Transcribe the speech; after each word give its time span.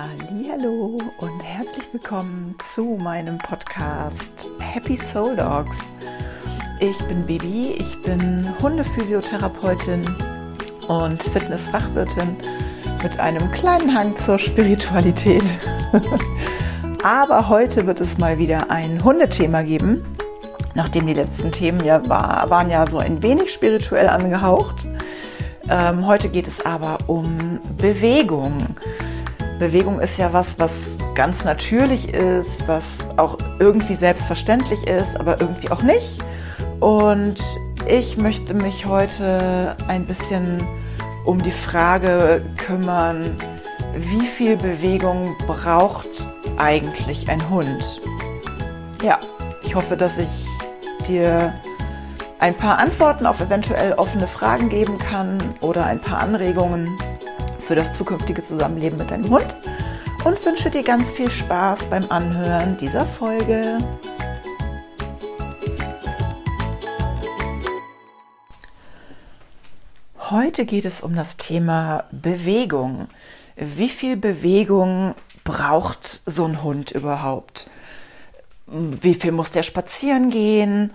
Hallo 0.00 0.96
und 1.18 1.44
herzlich 1.44 1.84
willkommen 1.90 2.54
zu 2.72 2.84
meinem 3.02 3.36
Podcast 3.36 4.48
Happy 4.60 4.96
Soul 4.96 5.34
Dogs. 5.34 5.76
Ich 6.78 6.96
bin 7.08 7.26
Bibi, 7.26 7.72
ich 7.72 8.00
bin 8.04 8.46
Hundephysiotherapeutin 8.62 10.08
und 10.86 11.20
Fitnessfachwirtin 11.20 12.36
mit 13.02 13.18
einem 13.18 13.50
kleinen 13.50 13.92
Hang 13.92 14.14
zur 14.14 14.38
Spiritualität. 14.38 15.42
Aber 17.02 17.48
heute 17.48 17.84
wird 17.84 18.00
es 18.00 18.18
mal 18.18 18.38
wieder 18.38 18.70
ein 18.70 19.02
Hundethema 19.02 19.62
geben, 19.62 20.04
nachdem 20.76 21.08
die 21.08 21.14
letzten 21.14 21.50
Themen 21.50 21.84
ja 21.84 22.08
war, 22.08 22.48
waren 22.50 22.70
ja 22.70 22.86
so 22.86 22.98
ein 22.98 23.20
wenig 23.24 23.52
spirituell 23.52 24.08
angehaucht. 24.08 24.86
Ähm, 25.68 26.06
heute 26.06 26.28
geht 26.28 26.46
es 26.46 26.64
aber 26.64 26.98
um 27.08 27.60
Bewegung. 27.76 28.76
Bewegung 29.58 29.98
ist 29.98 30.18
ja 30.18 30.32
was, 30.32 30.58
was 30.58 30.98
ganz 31.14 31.44
natürlich 31.44 32.14
ist, 32.14 32.66
was 32.68 33.08
auch 33.16 33.38
irgendwie 33.58 33.96
selbstverständlich 33.96 34.86
ist, 34.86 35.18
aber 35.18 35.40
irgendwie 35.40 35.70
auch 35.70 35.82
nicht. 35.82 36.20
Und 36.80 37.36
ich 37.88 38.16
möchte 38.16 38.54
mich 38.54 38.86
heute 38.86 39.76
ein 39.88 40.04
bisschen 40.04 40.64
um 41.24 41.42
die 41.42 41.52
Frage 41.52 42.42
kümmern, 42.56 43.36
wie 43.96 44.26
viel 44.26 44.56
Bewegung 44.56 45.36
braucht 45.46 46.08
eigentlich 46.56 47.28
ein 47.28 47.50
Hund? 47.50 48.00
Ja, 49.02 49.18
ich 49.62 49.74
hoffe, 49.74 49.96
dass 49.96 50.18
ich 50.18 50.46
dir 51.08 51.52
ein 52.38 52.54
paar 52.54 52.78
Antworten 52.78 53.26
auf 53.26 53.40
eventuell 53.40 53.94
offene 53.94 54.28
Fragen 54.28 54.68
geben 54.68 54.98
kann 54.98 55.38
oder 55.60 55.86
ein 55.86 56.00
paar 56.00 56.20
Anregungen 56.20 56.96
für 57.68 57.74
das 57.74 57.92
zukünftige 57.92 58.42
Zusammenleben 58.42 58.98
mit 58.98 59.10
deinem 59.10 59.28
Hund 59.28 59.54
und 60.24 60.42
wünsche 60.46 60.70
dir 60.70 60.82
ganz 60.82 61.10
viel 61.10 61.30
Spaß 61.30 61.84
beim 61.90 62.10
Anhören 62.10 62.78
dieser 62.78 63.04
Folge. 63.04 63.78
Heute 70.30 70.64
geht 70.64 70.86
es 70.86 71.02
um 71.02 71.14
das 71.14 71.36
Thema 71.36 72.04
Bewegung. 72.10 73.08
Wie 73.56 73.90
viel 73.90 74.16
Bewegung 74.16 75.14
braucht 75.44 76.22
so 76.24 76.46
ein 76.46 76.62
Hund 76.62 76.92
überhaupt? 76.92 77.68
Wie 78.66 79.12
viel 79.12 79.32
muss 79.32 79.50
der 79.50 79.62
spazieren 79.62 80.30
gehen? 80.30 80.94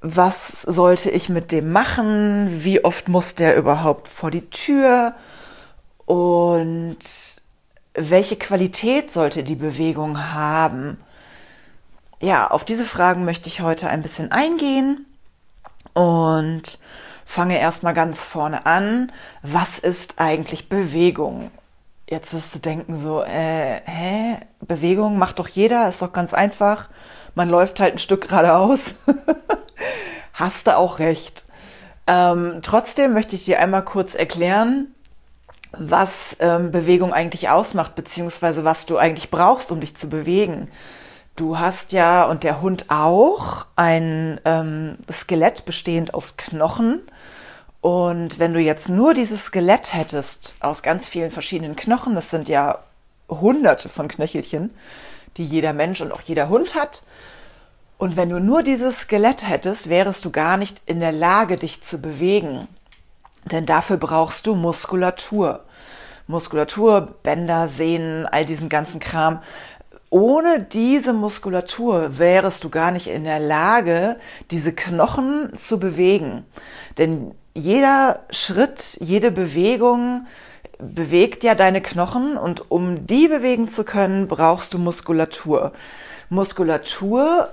Was 0.00 0.62
sollte 0.62 1.10
ich 1.10 1.28
mit 1.28 1.52
dem 1.52 1.70
machen? 1.70 2.64
Wie 2.64 2.82
oft 2.82 3.08
muss 3.08 3.34
der 3.34 3.56
überhaupt 3.56 4.08
vor 4.08 4.30
die 4.30 4.48
Tür? 4.48 5.14
Und 6.12 6.98
welche 7.94 8.36
Qualität 8.36 9.10
sollte 9.10 9.42
die 9.42 9.54
Bewegung 9.54 10.30
haben? 10.34 11.00
Ja, 12.20 12.50
auf 12.50 12.66
diese 12.66 12.84
Fragen 12.84 13.24
möchte 13.24 13.48
ich 13.48 13.62
heute 13.62 13.88
ein 13.88 14.02
bisschen 14.02 14.30
eingehen 14.30 15.06
und 15.94 16.78
fange 17.24 17.58
erstmal 17.58 17.94
ganz 17.94 18.22
vorne 18.22 18.66
an. 18.66 19.10
Was 19.40 19.78
ist 19.78 20.16
eigentlich 20.18 20.68
Bewegung? 20.68 21.50
Jetzt 22.10 22.34
wirst 22.34 22.54
du 22.54 22.58
denken 22.58 22.98
so, 22.98 23.22
äh, 23.22 23.80
hä? 23.82 24.36
Bewegung 24.60 25.16
macht 25.16 25.38
doch 25.38 25.48
jeder, 25.48 25.88
ist 25.88 26.02
doch 26.02 26.12
ganz 26.12 26.34
einfach. 26.34 26.90
Man 27.34 27.48
läuft 27.48 27.80
halt 27.80 27.94
ein 27.94 27.98
Stück 27.98 28.28
geradeaus. 28.28 28.96
Hast 30.34 30.66
du 30.66 30.76
auch 30.76 30.98
recht. 30.98 31.46
Ähm, 32.06 32.58
trotzdem 32.60 33.14
möchte 33.14 33.34
ich 33.34 33.46
dir 33.46 33.60
einmal 33.60 33.82
kurz 33.82 34.14
erklären, 34.14 34.94
was 35.72 36.36
ähm, 36.40 36.70
Bewegung 36.70 37.12
eigentlich 37.12 37.48
ausmacht, 37.48 37.94
beziehungsweise 37.94 38.64
was 38.64 38.86
du 38.86 38.98
eigentlich 38.98 39.30
brauchst, 39.30 39.72
um 39.72 39.80
dich 39.80 39.96
zu 39.96 40.08
bewegen. 40.08 40.70
Du 41.34 41.58
hast 41.58 41.92
ja 41.92 42.24
und 42.24 42.44
der 42.44 42.60
Hund 42.60 42.86
auch 42.88 43.64
ein 43.74 44.40
ähm, 44.44 44.98
Skelett 45.10 45.64
bestehend 45.64 46.12
aus 46.12 46.36
Knochen. 46.36 47.00
Und 47.80 48.38
wenn 48.38 48.52
du 48.52 48.60
jetzt 48.60 48.88
nur 48.88 49.14
dieses 49.14 49.46
Skelett 49.46 49.94
hättest 49.94 50.56
aus 50.60 50.82
ganz 50.82 51.08
vielen 51.08 51.30
verschiedenen 51.30 51.74
Knochen, 51.74 52.14
das 52.14 52.30
sind 52.30 52.48
ja 52.48 52.78
hunderte 53.28 53.88
von 53.88 54.08
Knöchelchen, 54.08 54.70
die 55.38 55.44
jeder 55.44 55.72
Mensch 55.72 56.00
und 56.02 56.12
auch 56.12 56.20
jeder 56.20 56.48
Hund 56.48 56.74
hat. 56.74 57.02
Und 57.96 58.16
wenn 58.16 58.28
du 58.28 58.38
nur 58.38 58.62
dieses 58.62 59.00
Skelett 59.00 59.48
hättest, 59.48 59.88
wärest 59.88 60.24
du 60.24 60.30
gar 60.30 60.56
nicht 60.56 60.82
in 60.86 61.00
der 61.00 61.12
Lage, 61.12 61.56
dich 61.56 61.82
zu 61.82 62.00
bewegen. 62.00 62.68
Denn 63.44 63.66
dafür 63.66 63.96
brauchst 63.96 64.46
du 64.46 64.54
Muskulatur. 64.54 65.64
Muskulatur, 66.26 67.14
Bänder, 67.22 67.66
Sehnen, 67.68 68.26
all 68.26 68.44
diesen 68.44 68.68
ganzen 68.68 69.00
Kram. 69.00 69.42
Ohne 70.10 70.60
diese 70.60 71.12
Muskulatur 71.12 72.18
wärest 72.18 72.64
du 72.64 72.70
gar 72.70 72.90
nicht 72.90 73.08
in 73.08 73.24
der 73.24 73.40
Lage, 73.40 74.16
diese 74.50 74.74
Knochen 74.74 75.56
zu 75.56 75.80
bewegen. 75.80 76.44
Denn 76.98 77.34
jeder 77.54 78.20
Schritt, 78.30 78.98
jede 79.00 79.30
Bewegung 79.30 80.26
bewegt 80.78 81.44
ja 81.44 81.54
deine 81.54 81.80
Knochen 81.80 82.36
und 82.36 82.70
um 82.70 83.06
die 83.06 83.28
bewegen 83.28 83.68
zu 83.68 83.84
können, 83.84 84.28
brauchst 84.28 84.74
du 84.74 84.78
Muskulatur. 84.78 85.72
Muskulatur 86.28 87.50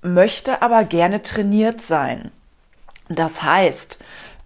möchte 0.00 0.62
aber 0.62 0.84
gerne 0.84 1.22
trainiert 1.22 1.82
sein. 1.82 2.32
Das 3.08 3.42
heißt, 3.42 3.98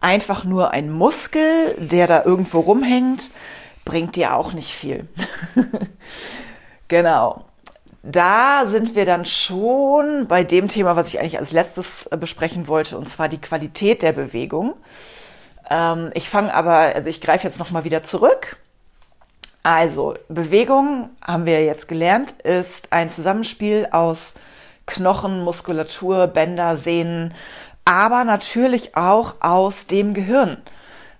einfach 0.07 0.45
nur 0.45 0.71
ein 0.71 0.89
Muskel, 0.89 1.75
der 1.79 2.07
da 2.07 2.23
irgendwo 2.25 2.61
rumhängt, 2.61 3.33
bringt 3.85 4.15
dir 4.15 4.37
auch 4.37 4.53
nicht 4.53 4.71
viel. 4.71 5.09
genau. 6.89 7.45
Da 8.05 8.67
sind 8.67 8.95
wir 8.95 9.05
dann 9.05 9.25
schon 9.25 10.29
bei 10.29 10.45
dem 10.45 10.69
Thema, 10.69 10.95
was 10.95 11.09
ich 11.09 11.19
eigentlich 11.19 11.41
als 11.41 11.51
letztes 11.51 12.07
äh, 12.07 12.17
besprechen 12.17 12.69
wollte, 12.69 12.97
und 12.97 13.09
zwar 13.09 13.29
die 13.29 13.41
Qualität 13.41 14.03
der 14.03 14.13
Bewegung. 14.13 14.75
Ähm, 15.69 16.13
ich 16.15 16.31
fange 16.31 16.55
aber, 16.55 16.95
also 16.95 17.11
ich 17.11 17.21
greife 17.21 17.49
jetzt 17.49 17.59
nochmal 17.59 17.83
wieder 17.83 18.05
zurück. 18.05 18.59
Also, 19.65 20.15
Bewegung, 20.29 21.11
haben 21.21 21.47
wir 21.47 21.65
jetzt 21.65 21.89
gelernt, 21.89 22.31
ist 22.43 22.93
ein 22.93 23.11
Zusammenspiel 23.11 23.89
aus 23.91 24.35
Knochen, 24.87 25.43
Muskulatur, 25.43 26.29
Bänder, 26.29 26.77
Sehnen, 26.77 27.35
aber 27.87 28.25
natürlich 28.25 28.97
auch 28.97 29.37
aus 29.41 29.87
dem 29.87 30.13
Gehirn. 30.13 30.59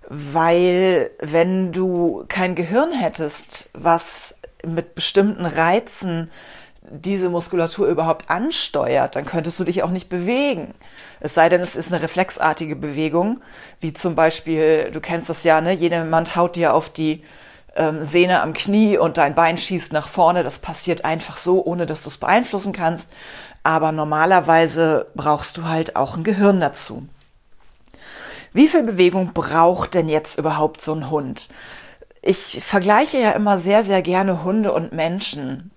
Weil 0.09 1.09
wenn 1.19 1.71
du 1.71 2.25
kein 2.27 2.53
Gehirn 2.53 2.91
hättest, 2.93 3.69
was 3.73 4.35
mit 4.63 4.93
bestimmten 4.93 5.45
Reizen 5.45 6.29
diese 6.89 7.29
Muskulatur 7.29 7.87
überhaupt 7.87 8.29
ansteuert, 8.29 9.15
dann 9.15 9.25
könntest 9.25 9.59
du 9.59 9.63
dich 9.63 9.83
auch 9.83 9.89
nicht 9.89 10.07
bewegen. 10.07 10.73
Es 11.19 11.33
sei 11.33 11.49
denn, 11.49 11.61
es 11.61 11.75
ist 11.75 11.91
eine 11.91 12.01
reflexartige 12.01 12.75
Bewegung, 12.75 13.41
wie 13.81 13.93
zum 13.93 14.15
Beispiel, 14.15 14.91
du 14.91 15.01
kennst 15.01 15.29
das 15.29 15.43
ja, 15.43 15.59
ne? 15.59 15.73
Jemand 15.73 16.35
haut 16.35 16.55
dir 16.55 16.73
auf 16.73 16.89
die 16.89 17.23
ähm, 17.75 18.03
Sehne 18.03 18.41
am 18.41 18.53
Knie 18.53 18.97
und 18.97 19.17
dein 19.17 19.35
Bein 19.35 19.57
schießt 19.57 19.93
nach 19.93 20.07
vorne. 20.07 20.43
Das 20.43 20.59
passiert 20.59 21.05
einfach 21.05 21.37
so, 21.37 21.63
ohne 21.63 21.85
dass 21.85 22.03
du 22.03 22.09
es 22.09 22.17
beeinflussen 22.17 22.73
kannst. 22.73 23.09
Aber 23.67 23.91
normalerweise 23.91 25.07
brauchst 25.13 25.57
du 25.57 25.65
halt 25.65 25.97
auch 25.97 26.15
ein 26.15 26.23
Gehirn 26.23 26.61
dazu. 26.61 27.05
Wie 28.53 28.69
viel 28.69 28.83
Bewegung 28.83 29.33
braucht 29.33 29.93
denn 29.93 30.07
jetzt 30.07 30.39
überhaupt 30.39 30.81
so 30.81 30.93
ein 30.93 31.09
Hund? 31.09 31.49
Ich 32.21 32.63
vergleiche 32.63 33.17
ja 33.17 33.31
immer 33.31 33.57
sehr, 33.57 33.83
sehr 33.83 34.01
gerne 34.01 34.45
Hunde 34.45 34.71
und 34.71 34.93
Menschen, 34.93 35.71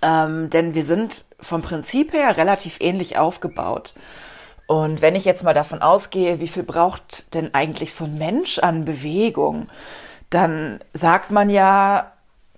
ähm, 0.00 0.48
denn 0.48 0.72
wir 0.72 0.84
sind 0.84 1.26
vom 1.38 1.60
Prinzip 1.60 2.14
her 2.14 2.38
relativ 2.38 2.78
ähnlich 2.80 3.18
aufgebaut. 3.18 3.92
Und 4.66 5.02
wenn 5.02 5.14
ich 5.14 5.26
jetzt 5.26 5.44
mal 5.44 5.52
davon 5.52 5.82
ausgehe, 5.82 6.40
wie 6.40 6.48
viel 6.48 6.62
braucht 6.62 7.34
denn 7.34 7.52
eigentlich 7.52 7.92
so 7.92 8.04
ein 8.04 8.16
Mensch 8.16 8.58
an 8.58 8.86
Bewegung, 8.86 9.68
dann 10.30 10.80
sagt 10.94 11.30
man 11.30 11.50
ja, 11.50 12.10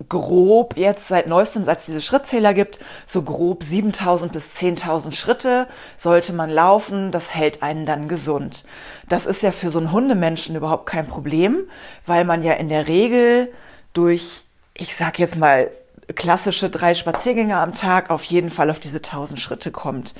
grob 0.09 0.75
jetzt 0.75 1.07
seit 1.07 1.27
neuestem, 1.27 1.63
seit 1.63 1.79
es 1.79 1.85
diese 1.85 2.01
Schrittzähler 2.01 2.53
gibt, 2.53 2.79
so 3.07 3.21
grob 3.21 3.63
7000 3.63 4.33
bis 4.33 4.53
10.000 4.55 5.13
Schritte 5.13 5.67
sollte 5.97 6.33
man 6.33 6.49
laufen. 6.49 7.11
Das 7.11 7.33
hält 7.33 7.63
einen 7.63 7.85
dann 7.85 8.07
gesund. 8.07 8.65
Das 9.07 9.25
ist 9.25 9.41
ja 9.41 9.51
für 9.51 9.69
so 9.69 9.79
einen 9.79 9.91
Hundemenschen 9.91 10.55
überhaupt 10.55 10.85
kein 10.85 11.07
Problem, 11.07 11.69
weil 12.05 12.25
man 12.25 12.43
ja 12.43 12.53
in 12.53 12.67
der 12.67 12.87
Regel 12.87 13.53
durch, 13.93 14.43
ich 14.73 14.95
sag 14.95 15.17
jetzt 15.17 15.37
mal, 15.37 15.71
klassische 16.13 16.69
drei 16.69 16.93
Spaziergänge 16.93 17.57
am 17.57 17.73
Tag 17.73 18.09
auf 18.09 18.23
jeden 18.25 18.51
Fall 18.51 18.69
auf 18.69 18.79
diese 18.79 18.97
1000 18.97 19.39
Schritte 19.39 19.71
kommt. 19.71 20.13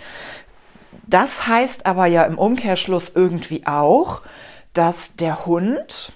Das 1.06 1.48
heißt 1.48 1.86
aber 1.86 2.06
ja 2.08 2.24
im 2.24 2.38
Umkehrschluss 2.38 3.12
irgendwie 3.14 3.68
auch, 3.68 4.22
dass 4.74 5.16
der 5.16 5.46
Hund, 5.46 6.14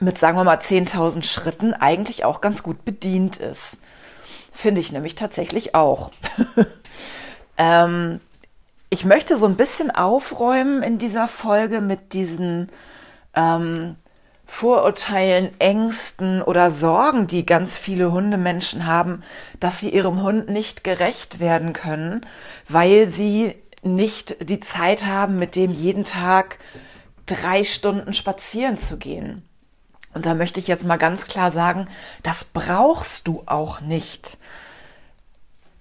mit, 0.00 0.18
sagen 0.18 0.36
wir 0.36 0.44
mal, 0.44 0.58
10.000 0.58 1.22
Schritten 1.22 1.74
eigentlich 1.74 2.24
auch 2.24 2.40
ganz 2.40 2.62
gut 2.62 2.84
bedient 2.84 3.38
ist. 3.38 3.80
Finde 4.52 4.80
ich 4.80 4.92
nämlich 4.92 5.14
tatsächlich 5.14 5.74
auch. 5.74 6.10
ähm, 7.58 8.20
ich 8.90 9.04
möchte 9.04 9.36
so 9.36 9.46
ein 9.46 9.56
bisschen 9.56 9.90
aufräumen 9.90 10.82
in 10.82 10.98
dieser 10.98 11.28
Folge 11.28 11.80
mit 11.80 12.12
diesen 12.12 12.70
ähm, 13.34 13.96
Vorurteilen, 14.46 15.50
Ängsten 15.60 16.42
oder 16.42 16.72
Sorgen, 16.72 17.28
die 17.28 17.46
ganz 17.46 17.76
viele 17.76 18.10
Hundemenschen 18.10 18.84
haben, 18.84 19.22
dass 19.60 19.78
sie 19.78 19.90
ihrem 19.90 20.22
Hund 20.22 20.48
nicht 20.48 20.82
gerecht 20.82 21.38
werden 21.38 21.72
können, 21.72 22.26
weil 22.68 23.08
sie 23.08 23.54
nicht 23.82 24.48
die 24.50 24.58
Zeit 24.58 25.06
haben, 25.06 25.38
mit 25.38 25.54
dem 25.54 25.72
jeden 25.72 26.04
Tag 26.04 26.58
drei 27.26 27.62
Stunden 27.62 28.12
spazieren 28.12 28.76
zu 28.76 28.98
gehen. 28.98 29.48
Und 30.12 30.26
da 30.26 30.34
möchte 30.34 30.60
ich 30.60 30.66
jetzt 30.66 30.84
mal 30.84 30.96
ganz 30.96 31.26
klar 31.26 31.50
sagen, 31.50 31.88
das 32.22 32.44
brauchst 32.44 33.28
du 33.28 33.42
auch 33.46 33.80
nicht. 33.80 34.38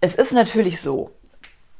Es 0.02 0.16
ist 0.16 0.34
natürlich 0.34 0.82
so, 0.82 1.12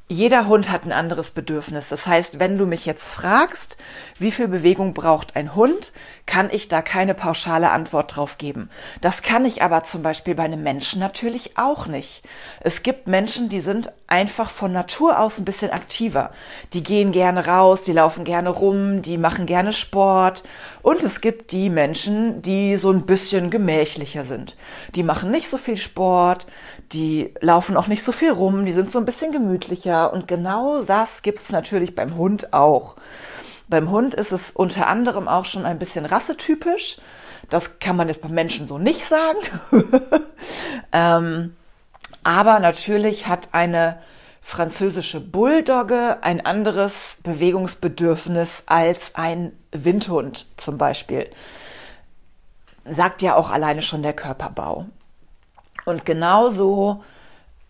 jeder 0.08 0.48
Hund 0.48 0.70
hat 0.70 0.84
ein 0.84 0.92
anderes 0.92 1.30
Bedürfnis. 1.30 1.88
Das 1.88 2.08
heißt, 2.08 2.40
wenn 2.40 2.58
du 2.58 2.66
mich 2.66 2.84
jetzt 2.84 3.06
fragst, 3.06 3.76
wie 4.18 4.32
viel 4.32 4.48
Bewegung 4.48 4.92
braucht 4.92 5.36
ein 5.36 5.54
Hund, 5.54 5.92
kann 6.30 6.48
ich 6.52 6.68
da 6.68 6.80
keine 6.80 7.14
pauschale 7.14 7.70
Antwort 7.70 8.14
drauf 8.14 8.38
geben. 8.38 8.70
Das 9.00 9.22
kann 9.22 9.44
ich 9.44 9.62
aber 9.62 9.82
zum 9.82 10.04
Beispiel 10.04 10.36
bei 10.36 10.44
einem 10.44 10.62
Menschen 10.62 11.00
natürlich 11.00 11.58
auch 11.58 11.88
nicht. 11.88 12.22
Es 12.60 12.84
gibt 12.84 13.08
Menschen, 13.08 13.48
die 13.48 13.58
sind 13.58 13.92
einfach 14.06 14.48
von 14.48 14.72
Natur 14.72 15.18
aus 15.18 15.38
ein 15.40 15.44
bisschen 15.44 15.72
aktiver. 15.72 16.30
Die 16.72 16.84
gehen 16.84 17.10
gerne 17.10 17.48
raus, 17.48 17.82
die 17.82 17.90
laufen 17.92 18.22
gerne 18.22 18.48
rum, 18.48 19.02
die 19.02 19.18
machen 19.18 19.44
gerne 19.44 19.72
Sport. 19.72 20.44
Und 20.82 21.02
es 21.02 21.20
gibt 21.20 21.50
die 21.50 21.68
Menschen, 21.68 22.42
die 22.42 22.76
so 22.76 22.92
ein 22.92 23.06
bisschen 23.06 23.50
gemächlicher 23.50 24.22
sind. 24.22 24.56
Die 24.94 25.02
machen 25.02 25.32
nicht 25.32 25.48
so 25.48 25.58
viel 25.58 25.78
Sport, 25.78 26.46
die 26.92 27.34
laufen 27.40 27.76
auch 27.76 27.88
nicht 27.88 28.04
so 28.04 28.12
viel 28.12 28.30
rum, 28.30 28.66
die 28.66 28.72
sind 28.72 28.92
so 28.92 29.00
ein 29.00 29.04
bisschen 29.04 29.32
gemütlicher. 29.32 30.12
Und 30.12 30.28
genau 30.28 30.80
das 30.80 31.22
gibt's 31.22 31.50
natürlich 31.50 31.96
beim 31.96 32.16
Hund 32.16 32.52
auch. 32.52 32.94
Beim 33.70 33.88
Hund 33.90 34.14
ist 34.14 34.32
es 34.32 34.50
unter 34.50 34.88
anderem 34.88 35.28
auch 35.28 35.44
schon 35.44 35.64
ein 35.64 35.78
bisschen 35.78 36.04
rassetypisch. 36.04 36.98
Das 37.48 37.78
kann 37.78 37.96
man 37.96 38.08
jetzt 38.08 38.20
beim 38.20 38.32
Menschen 38.32 38.66
so 38.66 38.78
nicht 38.78 39.04
sagen. 39.04 39.38
ähm, 40.92 41.56
aber 42.24 42.58
natürlich 42.58 43.28
hat 43.28 43.50
eine 43.52 43.98
französische 44.42 45.20
Bulldogge 45.20 46.18
ein 46.22 46.44
anderes 46.44 47.18
Bewegungsbedürfnis 47.22 48.64
als 48.66 49.14
ein 49.14 49.52
Windhund 49.70 50.46
zum 50.56 50.76
Beispiel. 50.76 51.30
Sagt 52.84 53.22
ja 53.22 53.36
auch 53.36 53.50
alleine 53.50 53.82
schon 53.82 54.02
der 54.02 54.14
Körperbau. 54.14 54.86
Und 55.84 56.04
genauso 56.04 57.04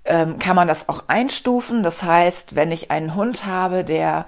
ähm, 0.07 0.39
kann 0.39 0.57
man 0.57 0.67
das 0.67 0.89
auch 0.89 1.05
einstufen. 1.09 1.83
Das 1.83 2.03
heißt, 2.03 2.55
wenn 2.57 2.73
ich 2.73 2.91
einen 2.91 3.15
Hund 3.15 3.45
habe, 3.45 3.85
der 3.85 4.25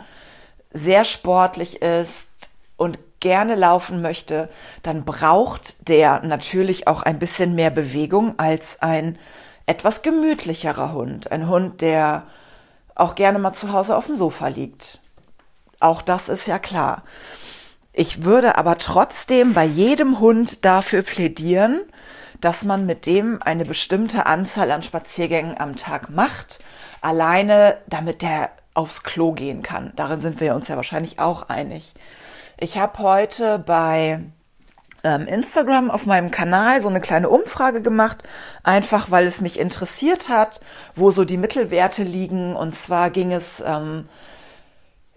sehr 0.73 1.05
sportlich 1.05 1.83
ist 1.83 2.29
und 2.77 2.99
gerne 3.21 3.55
laufen 3.55 4.03
möchte, 4.03 4.49
dann 4.83 5.05
braucht 5.05 5.89
der 5.89 6.23
natürlich 6.23 6.89
auch 6.89 7.03
ein 7.03 7.19
bisschen 7.19 7.55
mehr 7.55 7.71
Bewegung 7.71 8.39
als 8.39 8.83
ein 8.83 9.19
etwas 9.67 10.03
gemütlicherer 10.03 10.93
Hund. 10.93 11.31
Ein 11.31 11.49
Hund, 11.49 11.81
der 11.81 12.25
auch 12.95 13.15
gerne 13.15 13.39
mal 13.39 13.53
zu 13.53 13.73
Hause 13.73 13.97
auf 13.97 14.07
dem 14.07 14.17
Sofa 14.17 14.49
liegt. 14.49 14.99
Auch 15.81 16.03
das 16.03 16.29
ist 16.29 16.47
ja 16.47 16.59
klar. 16.59 17.05
Ich 17.93 18.25
würde 18.25 18.57
aber 18.57 18.79
trotzdem 18.79 19.55
bei 19.55 19.65
jedem 19.65 20.19
Hund 20.19 20.65
dafür 20.65 21.03
plädieren, 21.03 21.81
dass 22.41 22.65
man 22.65 22.87
mit 22.87 23.07
dem 23.07 23.41
eine 23.43 23.65
bestimmte 23.65 24.27
Anzahl 24.27 24.71
an 24.71 24.83
Spaziergängen 24.83 25.59
am 25.59 25.77
Tag 25.77 26.11
macht, 26.11 26.61
alleine 27.01 27.79
damit 27.87 28.23
der 28.23 28.51
aufs 28.75 29.03
Klo 29.03 29.33
gehen 29.33 29.63
kann. 29.63 29.93
Darin 29.97 30.21
sind 30.21 30.41
wir 30.41 30.55
uns 30.55 30.69
ja 30.69 30.77
wahrscheinlich 30.77 31.19
auch 31.19 31.49
einig. 31.49 31.95
Ich 32.59 32.79
habe 32.79 32.99
heute 32.99 33.59
bei 33.59 34.21
ähm, 35.05 35.27
Instagram 35.27 35.91
auf 35.91 36.07
meinem 36.07 36.31
Kanal 36.31 36.81
so 36.81 36.89
eine 36.89 37.01
kleine 37.01 37.29
Umfrage 37.29 37.83
gemacht, 37.83 38.23
einfach 38.63 39.11
weil 39.11 39.27
es 39.27 39.41
mich 39.41 39.59
interessiert 39.59 40.29
hat, 40.29 40.61
wo 40.95 41.11
so 41.11 41.25
die 41.25 41.37
Mittelwerte 41.37 42.03
liegen. 42.03 42.55
Und 42.55 42.75
zwar 42.75 43.11
ging 43.11 43.33
es 43.33 43.63
ähm, 43.67 44.09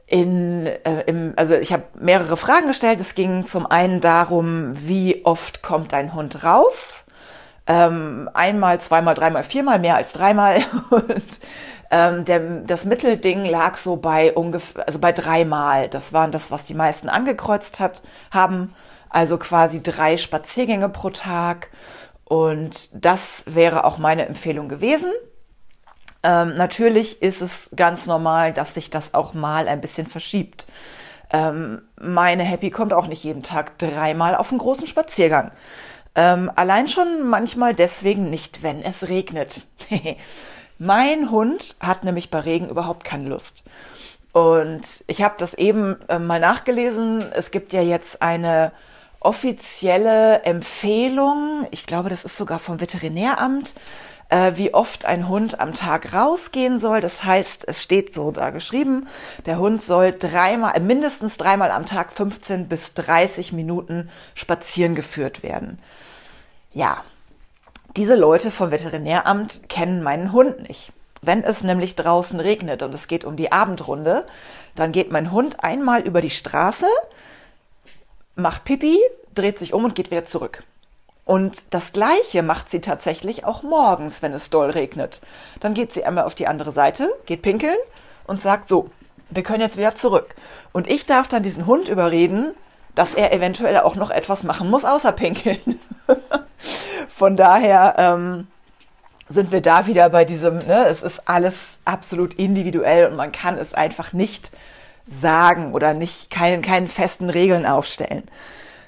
in, 0.07 0.65
äh, 0.65 1.03
im, 1.05 1.33
also 1.35 1.55
ich 1.55 1.71
habe 1.71 1.83
mehrere 1.99 2.37
Fragen 2.37 2.67
gestellt. 2.67 2.99
Es 2.99 3.15
ging 3.15 3.45
zum 3.45 3.65
einen 3.65 4.01
darum, 4.01 4.73
wie 4.75 5.25
oft 5.25 5.61
kommt 5.61 5.93
dein 5.93 6.13
Hund 6.13 6.43
raus? 6.43 7.05
Ähm, 7.67 8.29
einmal, 8.33 8.79
zweimal, 8.79 9.15
dreimal, 9.15 9.43
viermal, 9.43 9.79
mehr 9.79 9.95
als 9.95 10.13
dreimal. 10.13 10.63
Und 10.89 11.39
ähm, 11.95 12.25
der, 12.25 12.39
das 12.39 12.83
Mittelding 12.83 13.45
lag 13.45 13.77
so 13.77 13.95
bei 13.95 14.33
ungefähr, 14.33 14.85
also 14.85 14.99
bei 14.99 15.13
dreimal. 15.13 15.87
Das 15.87 16.11
waren 16.11 16.33
das, 16.33 16.51
was 16.51 16.65
die 16.65 16.73
meisten 16.73 17.07
angekreuzt 17.07 17.79
hat, 17.79 18.01
haben. 18.31 18.75
Also 19.09 19.37
quasi 19.37 19.81
drei 19.81 20.17
Spaziergänge 20.17 20.89
pro 20.89 21.09
Tag. 21.11 21.69
Und 22.25 22.89
das 22.93 23.45
wäre 23.47 23.85
auch 23.85 23.97
meine 23.97 24.25
Empfehlung 24.25 24.67
gewesen. 24.67 25.09
Ähm, 26.21 26.55
natürlich 26.55 27.21
ist 27.21 27.41
es 27.41 27.69
ganz 27.77 28.07
normal, 28.07 28.51
dass 28.51 28.73
sich 28.73 28.89
das 28.89 29.13
auch 29.13 29.33
mal 29.33 29.69
ein 29.69 29.79
bisschen 29.79 30.07
verschiebt. 30.07 30.67
Ähm, 31.31 31.81
meine 31.97 32.43
Happy 32.43 32.71
kommt 32.71 32.91
auch 32.91 33.07
nicht 33.07 33.23
jeden 33.23 33.41
Tag 33.41 33.77
dreimal 33.77 34.35
auf 34.35 34.49
einen 34.49 34.59
großen 34.59 34.87
Spaziergang. 34.87 35.51
Ähm, 36.13 36.51
allein 36.55 36.89
schon 36.89 37.29
manchmal 37.29 37.73
deswegen 37.73 38.29
nicht, 38.29 38.63
wenn 38.63 38.81
es 38.81 39.07
regnet. 39.07 39.61
mein 40.77 41.31
Hund 41.31 41.75
hat 41.79 42.03
nämlich 42.03 42.29
bei 42.29 42.39
Regen 42.39 42.69
überhaupt 42.69 43.03
keine 43.03 43.29
Lust. 43.29 43.63
Und 44.31 45.03
ich 45.07 45.21
habe 45.21 45.35
das 45.37 45.53
eben 45.53 45.97
äh, 46.09 46.19
mal 46.19 46.39
nachgelesen. 46.39 47.23
Es 47.31 47.51
gibt 47.51 47.71
ja 47.71 47.81
jetzt 47.81 48.21
eine 48.21 48.73
offizielle 49.21 50.43
Empfehlung, 50.43 51.65
ich 51.71 51.85
glaube, 51.85 52.09
das 52.09 52.25
ist 52.25 52.37
sogar 52.37 52.59
vom 52.59 52.79
Veterinäramt, 52.79 53.73
äh, 54.29 54.53
wie 54.55 54.73
oft 54.73 55.05
ein 55.05 55.27
Hund 55.29 55.59
am 55.59 55.73
Tag 55.73 56.13
rausgehen 56.13 56.79
soll. 56.79 57.01
Das 57.01 57.23
heißt, 57.23 57.67
es 57.67 57.81
steht 57.81 58.13
so 58.13 58.31
da 58.31 58.51
geschrieben, 58.51 59.07
der 59.45 59.57
Hund 59.57 59.81
soll 59.81 60.11
dreimal, 60.11 60.75
äh, 60.75 60.79
mindestens 60.79 61.37
dreimal 61.37 61.71
am 61.71 61.85
Tag 61.85 62.13
15 62.13 62.67
bis 62.67 62.93
30 62.93 63.51
Minuten 63.51 64.09
spazieren 64.35 64.95
geführt 64.95 65.43
werden. 65.43 65.79
Ja, 66.73 67.03
diese 67.95 68.15
Leute 68.15 68.51
vom 68.51 68.71
Veterinäramt 68.71 69.69
kennen 69.69 70.03
meinen 70.03 70.31
Hund 70.31 70.67
nicht. 70.67 70.91
Wenn 71.21 71.43
es 71.43 71.63
nämlich 71.63 71.95
draußen 71.95 72.39
regnet 72.39 72.83
und 72.83 72.93
es 72.93 73.07
geht 73.07 73.25
um 73.25 73.35
die 73.35 73.51
Abendrunde, 73.51 74.25
dann 74.75 74.91
geht 74.91 75.11
mein 75.11 75.31
Hund 75.31 75.63
einmal 75.63 76.01
über 76.01 76.21
die 76.21 76.29
Straße, 76.29 76.87
macht 78.35 78.63
Pipi, 78.65 78.99
dreht 79.33 79.57
sich 79.57 79.73
um 79.73 79.85
und 79.85 79.95
geht 79.95 80.11
wieder 80.11 80.25
zurück. 80.25 80.63
Und 81.23 81.73
das 81.73 81.93
Gleiche 81.93 82.43
macht 82.43 82.69
sie 82.69 82.81
tatsächlich 82.81 83.45
auch 83.45 83.63
morgens, 83.63 84.21
wenn 84.21 84.33
es 84.33 84.51
doll 84.51 84.69
regnet. 84.69 85.21
Dann 85.59 85.73
geht 85.73 85.93
sie 85.93 86.05
einmal 86.05 86.25
auf 86.25 86.35
die 86.35 86.47
andere 86.47 86.71
Seite, 86.71 87.09
geht 87.25 87.41
pinkeln 87.41 87.77
und 88.27 88.41
sagt 88.41 88.69
so, 88.69 88.91
wir 89.31 89.41
können 89.41 89.61
jetzt 89.61 89.77
wieder 89.77 89.95
zurück. 89.95 90.35
Und 90.71 90.87
ich 90.87 91.07
darf 91.07 91.27
dann 91.27 91.41
diesen 91.41 91.65
Hund 91.65 91.89
überreden, 91.89 92.53
dass 92.95 93.13
er 93.13 93.33
eventuell 93.33 93.77
auch 93.77 93.95
noch 93.95 94.09
etwas 94.09 94.43
machen 94.43 94.69
muss, 94.69 94.85
außer 94.85 95.11
pinkeln. 95.11 95.79
Von 97.09 97.37
daher 97.37 97.95
ähm, 97.97 98.47
sind 99.29 99.51
wir 99.51 99.61
da 99.61 99.87
wieder 99.87 100.09
bei 100.09 100.25
diesem, 100.25 100.57
ne, 100.59 100.85
es 100.87 101.03
ist 101.03 101.27
alles 101.27 101.77
absolut 101.85 102.33
individuell 102.33 103.07
und 103.07 103.15
man 103.15 103.31
kann 103.31 103.57
es 103.57 103.73
einfach 103.73 104.13
nicht 104.13 104.51
sagen 105.07 105.73
oder 105.73 105.93
nicht 105.93 106.31
keinen, 106.31 106.61
keinen 106.61 106.87
festen 106.87 107.29
Regeln 107.29 107.65
aufstellen. 107.65 108.23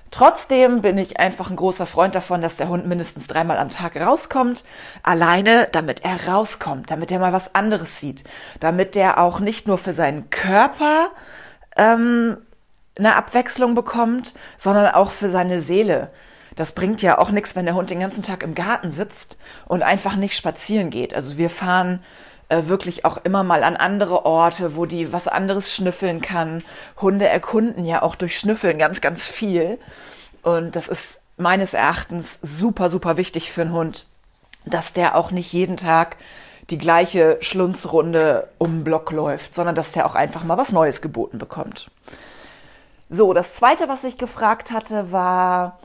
Trotzdem 0.10 0.82
bin 0.82 0.98
ich 0.98 1.20
einfach 1.20 1.50
ein 1.50 1.58
großer 1.58 1.86
Freund 1.86 2.16
davon, 2.16 2.42
dass 2.42 2.56
der 2.56 2.70
Hund 2.70 2.88
mindestens 2.88 3.28
dreimal 3.28 3.58
am 3.58 3.70
Tag 3.70 4.00
rauskommt, 4.00 4.64
alleine 5.04 5.68
damit 5.72 6.04
er 6.06 6.28
rauskommt, 6.28 6.90
damit 6.90 7.12
er 7.12 7.20
mal 7.20 7.34
was 7.34 7.56
anderes 7.56 8.00
sieht, 8.00 8.24
damit 8.60 8.96
der 8.96 9.20
auch 9.20 9.40
nicht 9.40 9.68
nur 9.68 9.78
für 9.78 9.94
seinen 9.94 10.30
Körper 10.30 11.10
ähm, 11.76 12.38
eine 12.98 13.16
Abwechslung 13.16 13.75
bekommt, 13.75 14.34
sondern 14.58 14.94
auch 14.94 15.12
für 15.12 15.30
seine 15.30 15.60
Seele. 15.60 16.10
Das 16.56 16.72
bringt 16.72 17.01
ja 17.01 17.20
auch 17.20 17.30
nichts, 17.30 17.56
wenn 17.56 17.66
der 17.66 17.75
Hund 17.75 17.89
den 17.89 18.00
ganzen 18.00 18.24
Tag 18.24 18.42
im 18.42 18.56
Garten 18.56 18.92
sitzt 18.92 19.38
und 19.68 19.84
einfach 19.84 20.16
nicht 20.16 20.36
spazieren 20.36 20.89
geht. 20.89 21.13
Also 21.13 21.38
wir 21.38 21.50
fahren 21.50 22.04
äh, 22.50 22.63
wirklich 22.66 23.06
auch 23.06 23.18
immer 23.24 23.44
mal 23.44 23.63
an 23.63 23.75
andere 23.75 24.25
Orte, 24.25 24.75
wo 24.75 24.86
die 24.86 25.13
was 25.13 25.27
anderes 25.27 25.74
schnüffeln 25.74 26.22
kann. 26.22 26.63
Hunde 27.00 27.27
erkunden 27.27 27.86
ja 27.86 28.01
auch 28.01 28.16
durch 28.16 28.39
Schnüffeln 28.39 28.77
ganz, 28.77 29.01
ganz 29.01 29.25
viel. 29.25 29.77
Und 30.42 30.75
das 30.75 30.88
ist 30.88 31.22
meines 31.38 31.74
Erachtens 31.74 32.39
super, 32.42 32.89
super 32.89 33.18
wichtig 33.18 33.51
für 33.51 33.62
einen 33.62 33.74
Hund, 33.74 34.06
dass 34.66 34.94
der 34.94 35.16
auch 35.16 35.32
nicht 35.32 35.54
jeden 35.54 35.77
Tag 35.77 36.18
die 36.70 36.77
gleiche 36.77 37.38
Schlunzrunde 37.42 38.48
um 38.58 38.80
den 38.80 38.84
Block 38.84 39.12
läuft, 39.12 39.56
sondern 39.56 39.75
dass 39.75 39.92
der 39.92 40.06
auch 40.06 40.16
einfach 40.16 40.44
mal 40.44 40.58
was 40.58 40.72
Neues 40.72 41.01
geboten 41.01 41.38
bekommt. 41.38 41.89
So, 43.10 43.34
das 43.34 43.54
zweite, 43.54 43.88
was 43.88 44.04
ich 44.04 44.18
gefragt 44.18 44.72
hatte, 44.72 45.12
war, 45.12 45.80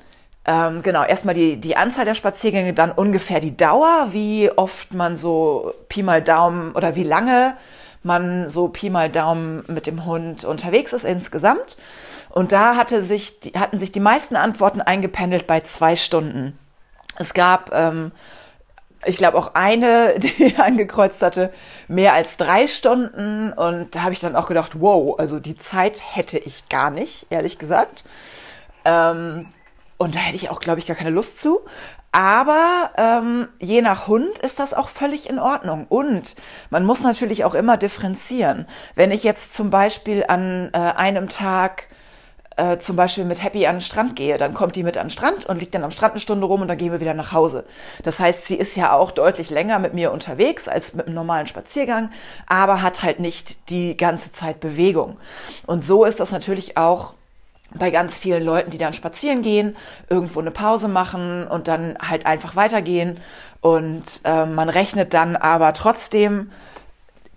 ähm, 0.44 0.82
genau, 0.82 1.04
erstmal 1.04 1.34
die, 1.34 1.56
die 1.56 1.76
Anzahl 1.76 2.04
der 2.04 2.14
Spaziergänge, 2.16 2.74
dann 2.74 2.90
ungefähr 2.90 3.38
die 3.38 3.56
Dauer, 3.56 4.08
wie 4.10 4.50
oft 4.50 4.92
man 4.92 5.16
so 5.16 5.72
Pi 5.88 6.02
mal 6.02 6.20
Daumen 6.20 6.72
oder 6.72 6.96
wie 6.96 7.04
lange 7.04 7.54
man 8.02 8.48
so 8.48 8.66
Pi 8.68 8.90
mal 8.90 9.08
Daumen 9.08 9.64
mit 9.68 9.86
dem 9.86 10.04
Hund 10.04 10.44
unterwegs 10.44 10.92
ist 10.92 11.04
insgesamt. 11.04 11.76
Und 12.30 12.50
da 12.50 12.74
hatte 12.74 13.04
sich, 13.04 13.52
hatten 13.54 13.78
sich 13.78 13.92
die 13.92 14.00
meisten 14.00 14.34
Antworten 14.34 14.80
eingependelt 14.80 15.46
bei 15.46 15.60
zwei 15.60 15.94
Stunden. 15.94 16.58
Es 17.18 17.34
gab, 17.34 17.72
ähm, 17.72 18.10
ich 19.04 19.16
glaube, 19.16 19.38
auch 19.38 19.54
eine, 19.54 20.14
die 20.18 20.56
angekreuzt 20.56 21.22
hatte, 21.22 21.52
mehr 21.88 22.14
als 22.14 22.36
drei 22.36 22.66
Stunden. 22.66 23.52
Und 23.52 23.94
da 23.94 24.02
habe 24.02 24.12
ich 24.12 24.20
dann 24.20 24.36
auch 24.36 24.46
gedacht, 24.46 24.80
wow, 24.80 25.18
also 25.18 25.40
die 25.40 25.58
Zeit 25.58 26.02
hätte 26.14 26.38
ich 26.38 26.68
gar 26.68 26.90
nicht, 26.90 27.26
ehrlich 27.30 27.58
gesagt. 27.58 28.04
Ähm, 28.84 29.46
und 29.98 30.14
da 30.16 30.20
hätte 30.20 30.36
ich 30.36 30.50
auch, 30.50 30.60
glaube 30.60 30.80
ich, 30.80 30.86
gar 30.86 30.96
keine 30.96 31.10
Lust 31.10 31.40
zu. 31.40 31.60
Aber 32.10 32.90
ähm, 32.98 33.48
je 33.58 33.80
nach 33.80 34.06
Hund 34.06 34.38
ist 34.40 34.58
das 34.58 34.74
auch 34.74 34.90
völlig 34.90 35.30
in 35.30 35.38
Ordnung. 35.38 35.86
Und 35.88 36.36
man 36.68 36.84
muss 36.84 37.02
natürlich 37.02 37.44
auch 37.44 37.54
immer 37.54 37.78
differenzieren. 37.78 38.66
Wenn 38.94 39.10
ich 39.12 39.22
jetzt 39.22 39.54
zum 39.54 39.70
Beispiel 39.70 40.24
an 40.28 40.70
äh, 40.74 40.78
einem 40.78 41.30
Tag 41.30 41.88
äh, 42.56 42.78
zum 42.78 42.96
Beispiel 42.96 43.24
mit 43.24 43.42
Happy 43.42 43.66
an 43.66 43.76
den 43.76 43.80
Strand 43.80 44.16
gehe, 44.16 44.38
dann 44.38 44.54
kommt 44.54 44.76
die 44.76 44.82
mit 44.82 44.96
an 44.96 45.06
den 45.06 45.10
Strand 45.10 45.46
und 45.46 45.58
liegt 45.58 45.74
dann 45.74 45.84
am 45.84 45.90
Strand 45.90 46.12
eine 46.12 46.20
Stunde 46.20 46.46
rum 46.46 46.62
und 46.62 46.68
dann 46.68 46.78
gehen 46.78 46.92
wir 46.92 47.00
wieder 47.00 47.14
nach 47.14 47.32
Hause. 47.32 47.64
Das 48.02 48.20
heißt, 48.20 48.46
sie 48.46 48.56
ist 48.56 48.76
ja 48.76 48.92
auch 48.92 49.10
deutlich 49.10 49.50
länger 49.50 49.78
mit 49.78 49.94
mir 49.94 50.12
unterwegs 50.12 50.68
als 50.68 50.94
mit 50.94 51.06
einem 51.06 51.14
normalen 51.14 51.46
Spaziergang, 51.46 52.10
aber 52.46 52.82
hat 52.82 53.02
halt 53.02 53.20
nicht 53.20 53.70
die 53.70 53.96
ganze 53.96 54.32
Zeit 54.32 54.60
Bewegung. 54.60 55.16
Und 55.66 55.84
so 55.84 56.04
ist 56.04 56.20
das 56.20 56.32
natürlich 56.32 56.76
auch 56.76 57.14
bei 57.74 57.90
ganz 57.90 58.16
vielen 58.16 58.44
Leuten, 58.44 58.70
die 58.70 58.78
dann 58.78 58.92
spazieren 58.92 59.42
gehen, 59.42 59.76
irgendwo 60.08 60.40
eine 60.40 60.50
Pause 60.50 60.88
machen 60.88 61.46
und 61.46 61.68
dann 61.68 61.96
halt 62.06 62.26
einfach 62.26 62.56
weitergehen. 62.56 63.18
Und 63.60 64.04
äh, 64.24 64.44
man 64.46 64.68
rechnet 64.68 65.14
dann 65.14 65.36
aber 65.36 65.72
trotzdem 65.72 66.50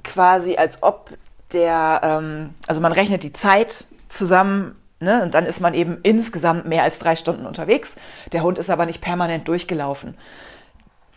quasi, 0.03 0.57
als 0.57 0.83
ob 0.83 1.11
der, 1.53 2.01
ähm, 2.03 2.53
also 2.67 2.81
man 2.81 2.91
rechnet 2.91 3.23
die 3.23 3.33
Zeit 3.33 3.85
zusammen, 4.09 4.75
ne, 5.05 5.23
und 5.23 5.33
dann 5.33 5.45
ist 5.45 5.61
man 5.61 5.73
eben 5.73 5.99
insgesamt 6.03 6.65
mehr 6.65 6.83
als 6.83 6.99
drei 6.99 7.15
Stunden 7.15 7.45
unterwegs. 7.45 7.95
Der 8.33 8.43
Hund 8.43 8.57
ist 8.57 8.69
aber 8.69 8.85
nicht 8.85 9.01
permanent 9.01 9.47
durchgelaufen. 9.47 10.17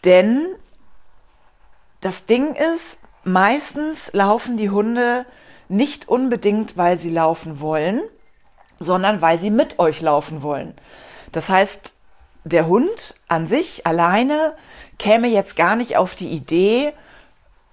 Denn 0.04 0.47
das 2.00 2.26
Ding 2.26 2.54
ist, 2.54 3.00
meistens 3.25 4.12
laufen 4.12 4.57
die 4.57 4.71
Hunde 4.71 5.26
nicht 5.68 6.09
unbedingt, 6.09 6.76
weil 6.76 6.99
sie 6.99 7.11
laufen 7.11 7.61
wollen, 7.61 8.02
sondern 8.78 9.21
weil 9.21 9.38
sie 9.38 9.50
mit 9.50 9.78
euch 9.80 10.00
laufen 10.00 10.42
wollen. 10.42 10.75
Das 11.33 11.49
heißt, 11.49 11.95
der 12.45 12.66
Hund 12.66 13.16
an 13.26 13.49
sich 13.49 13.87
alleine 13.87 14.54
käme 14.99 15.26
jetzt 15.26 15.57
gar 15.57 15.76
nicht 15.76 15.97
auf 15.97 16.14
die 16.14 16.30
Idee, 16.30 16.92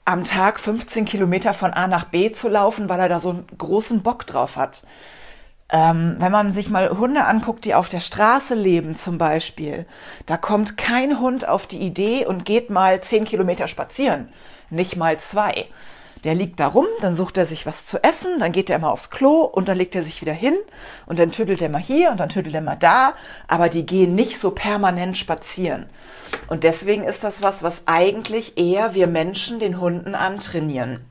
am 0.06 0.24
Tag 0.24 0.60
15 0.60 1.06
Kilometer 1.06 1.54
von 1.54 1.74
A 1.74 1.88
nach 1.88 2.06
B 2.06 2.32
zu 2.32 2.48
laufen, 2.48 2.90
weil 2.90 3.00
er 3.00 3.10
da 3.10 3.20
so 3.20 3.32
einen 3.32 3.48
großen 3.58 4.04
Bock 4.04 4.28
drauf 4.28 4.56
hat. 4.56 4.84
Ähm, 5.72 6.18
wenn 6.20 6.32
man 6.32 6.54
sich 6.54 6.70
mal 6.70 6.90
Hunde 6.98 7.26
anguckt, 7.26 7.66
die 7.66 7.74
auf 7.74 7.90
der 7.90 8.00
Straße 8.00 8.54
leben 8.54 8.96
zum 8.96 9.18
Beispiel, 9.18 9.88
da 10.28 10.38
kommt 10.38 10.78
kein 10.78 11.20
Hund 11.20 11.48
auf 11.48 11.66
die 11.66 11.80
Idee 11.80 12.26
und 12.26 12.46
geht 12.46 12.70
mal 12.70 13.02
10 13.02 13.26
Kilometer 13.26 13.68
spazieren, 13.68 14.30
nicht 14.70 14.96
mal 14.96 15.20
zwei. 15.20 15.66
Der 16.24 16.36
liegt 16.36 16.60
da 16.60 16.68
rum, 16.68 16.86
dann 17.02 17.16
sucht 17.16 17.38
er 17.38 17.46
sich 17.46 17.66
was 17.66 17.86
zu 17.86 18.04
essen, 18.04 18.40
dann 18.40 18.52
geht 18.52 18.70
er 18.70 18.80
mal 18.80 18.90
aufs 18.90 19.10
Klo 19.10 19.42
und 19.42 19.68
dann 19.68 19.78
legt 19.78 19.96
er 19.96 20.04
sich 20.04 20.22
wieder 20.22 20.34
hin 20.34 20.56
und 21.08 21.20
dann 21.20 21.32
tüdelt 21.32 21.62
er 21.62 21.70
mal 21.70 21.82
hier 21.82 22.12
und 22.12 22.20
dann 22.20 22.30
tüdelt 22.30 22.56
er 22.56 22.62
mal 22.62 22.76
da, 22.76 23.14
aber 23.48 23.70
die 23.70 23.86
gehen 23.86 24.16
nicht 24.16 24.40
so 24.40 24.52
permanent 24.52 25.18
spazieren. 25.18 25.88
Und 26.48 26.64
deswegen 26.64 27.04
ist 27.04 27.24
das 27.24 27.42
was, 27.42 27.64
was 27.64 27.84
eigentlich 27.88 28.58
eher 28.58 28.94
wir 28.94 29.08
Menschen 29.08 29.60
den 29.60 29.80
Hunden 29.80 30.16
antrainieren. 30.16 31.06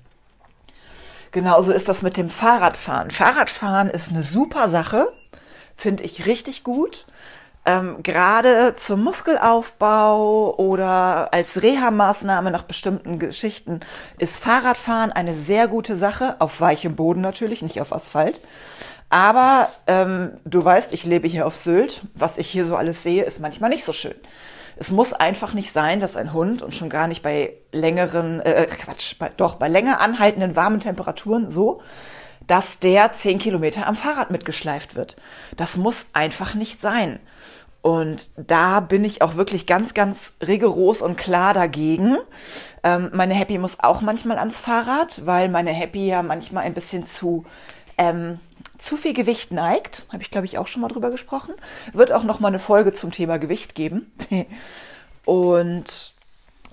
Genauso 1.35 1.73
ist 1.73 1.91
das 1.91 2.01
mit 2.01 2.17
dem 2.17 2.31
Fahrradfahren. 2.31 3.11
Fahrradfahren 3.11 3.91
ist 3.91 4.09
eine 4.09 4.23
super 4.23 4.71
Sache, 4.71 5.13
finde 5.77 6.03
ich 6.05 6.25
richtig 6.25 6.65
gut 6.65 7.07
ähm, 7.67 8.03
gerade 8.03 8.75
zum 8.77 9.03
Muskelaufbau 9.05 10.55
oder 10.57 11.33
als 11.33 11.63
Reha-Maßnahme 11.63 12.51
nach 12.51 12.65
bestimmten 12.65 13.19
Geschichten 13.19 13.81
ist 14.19 14.39
Fahrradfahren 14.39 15.13
eine 15.13 15.33
sehr 15.33 15.67
gute 15.67 15.97
Sache, 15.97 16.37
auf 16.41 16.61
weichem 16.61 16.95
Boden 16.95 17.23
natürlich, 17.23 17.63
nicht 17.63 17.81
auf 17.81 17.93
Asphalt. 17.93 18.43
Aber 19.09 19.71
ähm, 19.87 20.33
du 20.45 20.63
weißt, 20.63 20.93
ich 20.93 21.05
lebe 21.05 21.27
hier 21.27 21.47
auf 21.47 21.57
Sylt. 21.57 22.03
Was 22.15 22.37
ich 22.37 22.51
hier 22.51 22.67
so 22.67 22.77
alles 22.77 23.03
sehe, 23.03 23.25
ist 23.25 23.41
manchmal 23.41 23.71
nicht 23.71 23.85
so 23.85 23.93
schön. 23.93 24.15
Es 24.77 24.91
muss 24.91 25.13
einfach 25.13 25.55
nicht 25.55 25.73
sein, 25.73 26.01
dass 26.01 26.17
ein 26.17 26.33
Hund 26.33 26.63
und 26.63 26.75
schon 26.75 26.91
gar 26.91 27.07
nicht 27.07 27.23
bei 27.23 27.55
längeren, 27.73 28.41
äh, 28.41 28.67
Quatsch, 28.67 29.19
bei, 29.19 29.31
doch 29.37 29.55
bei 29.57 29.69
länger 29.69 30.01
anhaltenden 30.01 30.57
warmen 30.57 30.81
Temperaturen 30.81 31.51
so, 31.51 31.81
dass 32.47 32.79
der 32.79 33.13
zehn 33.13 33.39
Kilometer 33.39 33.87
am 33.87 33.97
Fahrrad 33.97 34.31
mitgeschleift 34.31 34.95
wird. 34.95 35.17
Das 35.57 35.77
muss 35.77 36.09
einfach 36.13 36.55
nicht 36.55 36.81
sein. 36.81 37.21
Und 37.83 38.31
da 38.37 38.81
bin 38.81 39.05
ich 39.05 39.21
auch 39.21 39.35
wirklich 39.35 39.67
ganz, 39.67 39.93
ganz 39.93 40.37
rigoros 40.41 41.03
und 41.03 41.19
klar 41.19 41.53
dagegen. 41.53 42.17
Ähm, 42.83 43.11
meine 43.13 43.35
Happy 43.35 43.59
muss 43.59 43.81
auch 43.81 44.01
manchmal 44.01 44.39
ans 44.39 44.59
Fahrrad, 44.59 45.27
weil 45.27 45.51
meine 45.51 45.71
Happy 45.71 46.07
ja 46.07 46.23
manchmal 46.23 46.65
ein 46.65 46.73
bisschen 46.73 47.05
zu 47.07 47.45
ähm, 47.99 48.41
zu 48.85 48.97
viel 48.97 49.15
Gewicht 49.15 49.53
neigt. 49.53 50.05
Habe 50.13 50.23
ich, 50.23 50.31
glaube 50.31 50.47
ich, 50.47 50.59
auch 50.59 50.67
schon 50.67 50.83
mal 50.83 50.89
drüber 50.89 51.11
gesprochen. 51.11 51.55
Wird 51.93 52.13
auch 52.13 52.25
noch 52.25 52.41
mal 52.41 52.49
eine 52.49 52.59
Folge 52.59 52.93
zum 52.93 53.11
Thema 53.11 53.39
Gewicht 53.39 53.75
geben. 53.75 54.13
und 55.25 56.13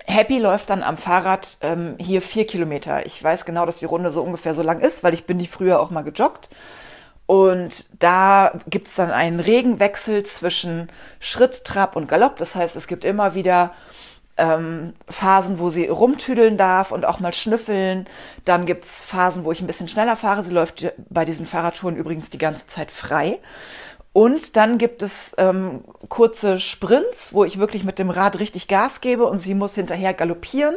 Happy 0.05 0.39
läuft 0.39 0.69
dann 0.69 0.83
am 0.83 0.97
Fahrrad 0.97 1.57
ähm, 1.61 1.95
hier 1.99 2.21
vier 2.21 2.45
Kilometer. 2.45 3.05
Ich 3.05 3.23
weiß 3.23 3.45
genau, 3.45 3.65
dass 3.65 3.77
die 3.77 3.85
Runde 3.85 4.11
so 4.11 4.21
ungefähr 4.21 4.53
so 4.53 4.61
lang 4.61 4.79
ist, 4.81 5.03
weil 5.03 5.13
ich 5.13 5.25
bin 5.25 5.39
die 5.39 5.47
früher 5.47 5.79
auch 5.79 5.89
mal 5.89 6.03
gejoggt. 6.03 6.49
Und 7.27 7.85
da 8.03 8.59
gibt 8.67 8.89
es 8.89 8.95
dann 8.95 9.11
einen 9.11 9.39
Regenwechsel 9.39 10.23
zwischen 10.23 10.89
Schritt, 11.19 11.63
Trab 11.63 11.95
und 11.95 12.07
Galopp. 12.07 12.37
Das 12.37 12.55
heißt, 12.55 12.75
es 12.75 12.87
gibt 12.87 13.05
immer 13.05 13.35
wieder 13.35 13.73
ähm, 14.37 14.93
Phasen, 15.09 15.59
wo 15.59 15.69
sie 15.69 15.87
rumtüdeln 15.87 16.57
darf 16.57 16.91
und 16.91 17.05
auch 17.05 17.19
mal 17.19 17.33
schnüffeln. 17.33 18.07
Dann 18.45 18.65
gibt 18.65 18.85
es 18.85 19.03
Phasen, 19.03 19.43
wo 19.45 19.51
ich 19.51 19.61
ein 19.61 19.67
bisschen 19.67 19.87
schneller 19.87 20.15
fahre. 20.15 20.43
Sie 20.43 20.53
läuft 20.53 20.91
bei 21.09 21.25
diesen 21.25 21.45
Fahrradtouren 21.45 21.95
übrigens 21.95 22.29
die 22.29 22.37
ganze 22.37 22.67
Zeit 22.67 22.91
frei. 22.91 23.39
Und 24.13 24.57
dann 24.57 24.77
gibt 24.77 25.01
es 25.01 25.33
ähm, 25.37 25.83
kurze 26.09 26.59
Sprints, 26.59 27.33
wo 27.33 27.45
ich 27.45 27.59
wirklich 27.59 27.83
mit 27.83 27.97
dem 27.97 28.09
Rad 28.09 28.39
richtig 28.39 28.67
Gas 28.67 28.99
gebe 28.99 29.25
und 29.25 29.37
sie 29.37 29.53
muss 29.53 29.75
hinterher 29.75 30.13
galoppieren. 30.13 30.75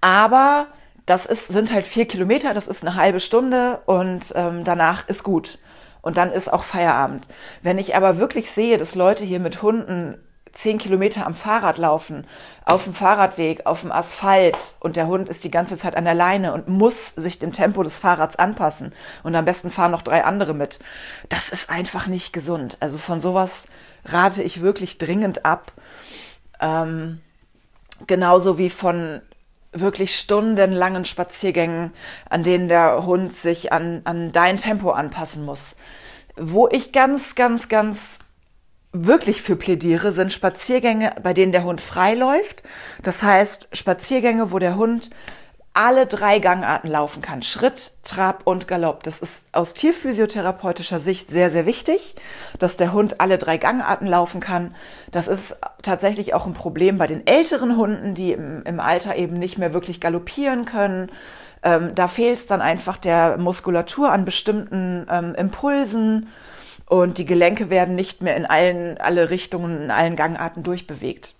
Aber 0.00 0.66
das 1.06 1.26
ist, 1.26 1.48
sind 1.48 1.72
halt 1.72 1.86
vier 1.86 2.06
Kilometer, 2.06 2.54
das 2.54 2.66
ist 2.66 2.84
eine 2.84 2.96
halbe 2.96 3.20
Stunde 3.20 3.80
und 3.86 4.32
ähm, 4.34 4.64
danach 4.64 5.08
ist 5.08 5.22
gut. 5.22 5.58
Und 6.02 6.16
dann 6.16 6.32
ist 6.32 6.52
auch 6.52 6.64
Feierabend. 6.64 7.26
Wenn 7.62 7.78
ich 7.78 7.96
aber 7.96 8.18
wirklich 8.18 8.50
sehe, 8.50 8.78
dass 8.78 8.94
Leute 8.94 9.24
hier 9.24 9.40
mit 9.40 9.62
Hunden 9.62 10.18
zehn 10.56 10.78
Kilometer 10.78 11.26
am 11.26 11.34
Fahrrad 11.34 11.78
laufen, 11.78 12.26
auf 12.64 12.84
dem 12.84 12.94
Fahrradweg, 12.94 13.66
auf 13.66 13.82
dem 13.82 13.92
Asphalt 13.92 14.74
und 14.80 14.96
der 14.96 15.06
Hund 15.06 15.28
ist 15.28 15.44
die 15.44 15.50
ganze 15.50 15.76
Zeit 15.76 15.96
an 15.96 16.04
der 16.04 16.14
Leine 16.14 16.52
und 16.52 16.68
muss 16.68 17.14
sich 17.14 17.38
dem 17.38 17.52
Tempo 17.52 17.82
des 17.82 17.98
Fahrrads 17.98 18.36
anpassen 18.36 18.92
und 19.22 19.34
am 19.34 19.44
besten 19.44 19.70
fahren 19.70 19.92
noch 19.92 20.02
drei 20.02 20.24
andere 20.24 20.54
mit. 20.54 20.78
Das 21.28 21.50
ist 21.50 21.68
einfach 21.68 22.06
nicht 22.06 22.32
gesund. 22.32 22.78
Also 22.80 22.98
von 22.98 23.20
sowas 23.20 23.68
rate 24.04 24.42
ich 24.42 24.62
wirklich 24.62 24.98
dringend 24.98 25.44
ab. 25.44 25.72
Ähm, 26.60 27.20
genauso 28.06 28.56
wie 28.56 28.70
von 28.70 29.20
wirklich 29.72 30.18
stundenlangen 30.18 31.04
Spaziergängen, 31.04 31.92
an 32.30 32.42
denen 32.42 32.68
der 32.68 33.04
Hund 33.04 33.36
sich 33.36 33.72
an, 33.72 34.00
an 34.04 34.32
dein 34.32 34.56
Tempo 34.56 34.90
anpassen 34.90 35.44
muss. 35.44 35.76
Wo 36.36 36.66
ich 36.68 36.92
ganz, 36.92 37.34
ganz, 37.34 37.68
ganz 37.68 38.20
wirklich 39.04 39.42
für 39.42 39.56
plädiere, 39.56 40.12
sind 40.12 40.32
Spaziergänge, 40.32 41.14
bei 41.22 41.34
denen 41.34 41.52
der 41.52 41.64
Hund 41.64 41.80
frei 41.80 42.14
läuft. 42.14 42.62
Das 43.02 43.22
heißt, 43.22 43.68
Spaziergänge, 43.72 44.52
wo 44.52 44.58
der 44.58 44.76
Hund 44.76 45.10
alle 45.76 46.06
drei 46.06 46.38
Gangarten 46.38 46.88
laufen 46.88 47.20
kann. 47.20 47.42
Schritt, 47.42 47.92
Trab 48.02 48.46
und 48.46 48.66
Galopp. 48.66 49.02
Das 49.02 49.20
ist 49.20 49.46
aus 49.52 49.74
tierphysiotherapeutischer 49.74 50.98
Sicht 50.98 51.30
sehr, 51.30 51.50
sehr 51.50 51.66
wichtig, 51.66 52.14
dass 52.58 52.78
der 52.78 52.94
Hund 52.94 53.20
alle 53.20 53.36
drei 53.36 53.58
Gangarten 53.58 54.06
laufen 54.06 54.40
kann. 54.40 54.74
Das 55.12 55.28
ist 55.28 55.54
tatsächlich 55.82 56.32
auch 56.32 56.46
ein 56.46 56.54
Problem 56.54 56.96
bei 56.96 57.06
den 57.06 57.26
älteren 57.26 57.76
Hunden, 57.76 58.14
die 58.14 58.32
im, 58.32 58.62
im 58.64 58.80
Alter 58.80 59.16
eben 59.16 59.38
nicht 59.38 59.58
mehr 59.58 59.74
wirklich 59.74 60.00
galoppieren 60.00 60.64
können. 60.64 61.12
Ähm, 61.62 61.94
da 61.94 62.08
fehlt 62.08 62.38
es 62.38 62.46
dann 62.46 62.62
einfach 62.62 62.96
der 62.96 63.36
Muskulatur 63.36 64.10
an 64.10 64.24
bestimmten 64.24 65.06
ähm, 65.10 65.34
Impulsen 65.34 66.28
und 66.86 67.18
die 67.18 67.26
Gelenke 67.26 67.70
werden 67.70 67.94
nicht 67.94 68.22
mehr 68.22 68.36
in 68.36 68.46
allen, 68.46 68.98
alle 68.98 69.30
Richtungen, 69.30 69.82
in 69.84 69.90
allen 69.90 70.16
Gangarten 70.16 70.62
durchbewegt. 70.62 71.34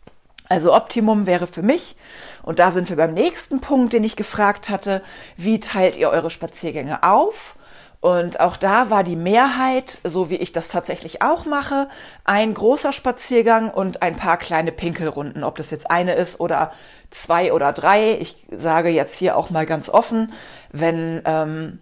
Also 0.48 0.74
Optimum 0.74 1.26
wäre 1.26 1.46
für 1.46 1.62
mich, 1.62 1.96
und 2.42 2.58
da 2.58 2.70
sind 2.70 2.88
wir 2.88 2.96
beim 2.96 3.14
nächsten 3.14 3.60
Punkt, 3.60 3.92
den 3.92 4.04
ich 4.04 4.16
gefragt 4.16 4.68
hatte, 4.68 5.02
wie 5.36 5.58
teilt 5.58 5.96
ihr 5.96 6.10
eure 6.10 6.30
Spaziergänge 6.30 7.02
auf? 7.02 7.56
Und 8.00 8.38
auch 8.38 8.56
da 8.56 8.90
war 8.90 9.02
die 9.02 9.16
Mehrheit, 9.16 9.98
so 10.04 10.30
wie 10.30 10.36
ich 10.36 10.52
das 10.52 10.68
tatsächlich 10.68 11.22
auch 11.22 11.44
mache, 11.44 11.88
ein 12.24 12.54
großer 12.54 12.92
Spaziergang 12.92 13.70
und 13.70 14.02
ein 14.02 14.16
paar 14.16 14.36
kleine 14.36 14.70
Pinkelrunden. 14.70 15.42
Ob 15.42 15.56
das 15.56 15.72
jetzt 15.72 15.90
eine 15.90 16.14
ist 16.14 16.38
oder 16.38 16.72
zwei 17.10 17.52
oder 17.52 17.72
drei. 17.72 18.16
Ich 18.20 18.46
sage 18.56 18.90
jetzt 18.90 19.16
hier 19.16 19.36
auch 19.36 19.50
mal 19.50 19.66
ganz 19.66 19.88
offen, 19.88 20.32
wenn 20.70 21.22
ähm, 21.24 21.80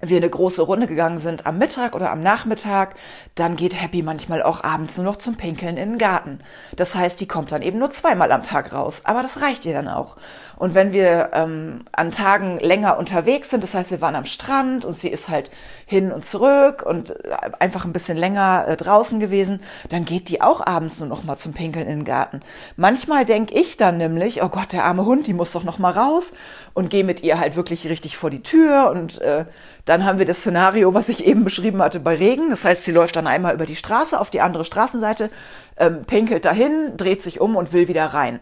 wir 0.00 0.16
eine 0.16 0.30
große 0.30 0.62
Runde 0.62 0.86
gegangen 0.86 1.18
sind 1.18 1.46
am 1.46 1.58
Mittag 1.58 1.94
oder 1.94 2.10
am 2.10 2.22
Nachmittag, 2.22 2.94
dann 3.34 3.56
geht 3.56 3.80
Happy 3.80 4.02
manchmal 4.02 4.42
auch 4.42 4.64
abends 4.64 4.96
nur 4.96 5.04
noch 5.04 5.16
zum 5.16 5.36
Pinkeln 5.36 5.76
in 5.76 5.90
den 5.90 5.98
Garten. 5.98 6.40
Das 6.76 6.94
heißt, 6.94 7.20
die 7.20 7.28
kommt 7.28 7.52
dann 7.52 7.62
eben 7.62 7.78
nur 7.78 7.90
zweimal 7.90 8.32
am 8.32 8.42
Tag 8.42 8.72
raus, 8.72 9.02
aber 9.04 9.22
das 9.22 9.40
reicht 9.40 9.66
ihr 9.66 9.74
dann 9.74 9.88
auch. 9.88 10.16
Und 10.56 10.74
wenn 10.74 10.92
wir 10.92 11.30
ähm, 11.32 11.86
an 11.90 12.10
Tagen 12.10 12.58
länger 12.58 12.98
unterwegs 12.98 13.48
sind, 13.48 13.64
das 13.64 13.72
heißt, 13.72 13.90
wir 13.90 14.02
waren 14.02 14.14
am 14.14 14.26
Strand 14.26 14.84
und 14.84 14.94
sie 14.94 15.08
ist 15.08 15.30
halt 15.30 15.50
hin 15.86 16.12
und 16.12 16.26
zurück 16.26 16.82
und 16.84 17.10
äh, 17.24 17.34
einfach 17.58 17.86
ein 17.86 17.94
bisschen 17.94 18.18
länger 18.18 18.66
äh, 18.68 18.76
draußen 18.76 19.20
gewesen, 19.20 19.62
dann 19.88 20.04
geht 20.04 20.28
die 20.28 20.42
auch 20.42 20.64
abends 20.66 21.00
nur 21.00 21.08
noch 21.08 21.24
mal 21.24 21.38
zum 21.38 21.54
Pinkeln 21.54 21.86
in 21.86 22.00
den 22.00 22.04
Garten. 22.04 22.42
Manchmal 22.76 23.24
denke 23.24 23.54
ich 23.54 23.78
dann 23.78 23.96
nämlich, 23.96 24.42
oh 24.42 24.50
Gott, 24.50 24.72
der 24.72 24.84
arme 24.84 25.06
Hund, 25.06 25.26
die 25.26 25.32
muss 25.32 25.52
doch 25.52 25.64
noch 25.64 25.78
mal 25.78 25.92
raus 25.92 26.32
und 26.74 26.90
gehe 26.90 27.04
mit 27.04 27.22
ihr 27.22 27.40
halt 27.40 27.56
wirklich 27.56 27.88
richtig 27.88 28.18
vor 28.18 28.28
die 28.28 28.42
Tür 28.42 28.90
und 28.90 29.18
äh, 29.22 29.46
dann 29.84 30.04
haben 30.04 30.18
wir 30.18 30.26
das 30.26 30.38
Szenario, 30.38 30.94
was 30.94 31.08
ich 31.08 31.26
eben 31.26 31.44
beschrieben 31.44 31.82
hatte 31.82 32.00
bei 32.00 32.14
Regen. 32.14 32.50
Das 32.50 32.64
heißt, 32.64 32.84
sie 32.84 32.92
läuft 32.92 33.16
dann 33.16 33.26
einmal 33.26 33.54
über 33.54 33.66
die 33.66 33.76
Straße 33.76 34.18
auf 34.18 34.30
die 34.30 34.40
andere 34.40 34.64
Straßenseite, 34.64 35.30
ähm, 35.76 36.04
pinkelt 36.04 36.44
dahin, 36.44 36.96
dreht 36.96 37.22
sich 37.22 37.40
um 37.40 37.56
und 37.56 37.72
will 37.72 37.88
wieder 37.88 38.06
rein. 38.06 38.40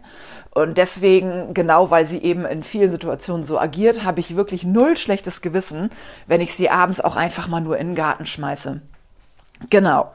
Und 0.50 0.78
deswegen, 0.78 1.54
genau 1.54 1.90
weil 1.90 2.06
sie 2.06 2.18
eben 2.18 2.44
in 2.44 2.62
vielen 2.62 2.90
Situationen 2.90 3.46
so 3.46 3.58
agiert, 3.58 4.04
habe 4.04 4.20
ich 4.20 4.36
wirklich 4.36 4.64
null 4.64 4.96
schlechtes 4.96 5.40
Gewissen, 5.40 5.90
wenn 6.26 6.40
ich 6.40 6.54
sie 6.54 6.70
abends 6.70 7.00
auch 7.00 7.16
einfach 7.16 7.48
mal 7.48 7.60
nur 7.60 7.78
in 7.78 7.88
den 7.88 7.96
Garten 7.96 8.26
schmeiße. 8.26 8.80
Genau. 9.70 10.12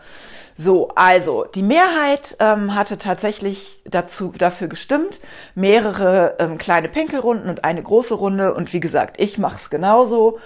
So, 0.57 0.89
also 0.95 1.45
die 1.45 1.63
Mehrheit 1.63 2.37
ähm, 2.39 2.75
hatte 2.75 2.97
tatsächlich 2.97 3.81
dazu 3.85 4.33
dafür 4.37 4.67
gestimmt, 4.67 5.19
mehrere 5.55 6.35
ähm, 6.39 6.57
kleine 6.57 6.89
Pinkelrunden 6.89 7.49
und 7.49 7.63
eine 7.63 7.81
große 7.81 8.13
Runde. 8.13 8.53
Und 8.53 8.71
wie 8.71 8.79
gesagt, 8.79 9.19
ich 9.19 9.37
mache 9.37 9.55
es 9.55 9.69
genauso 9.69 10.39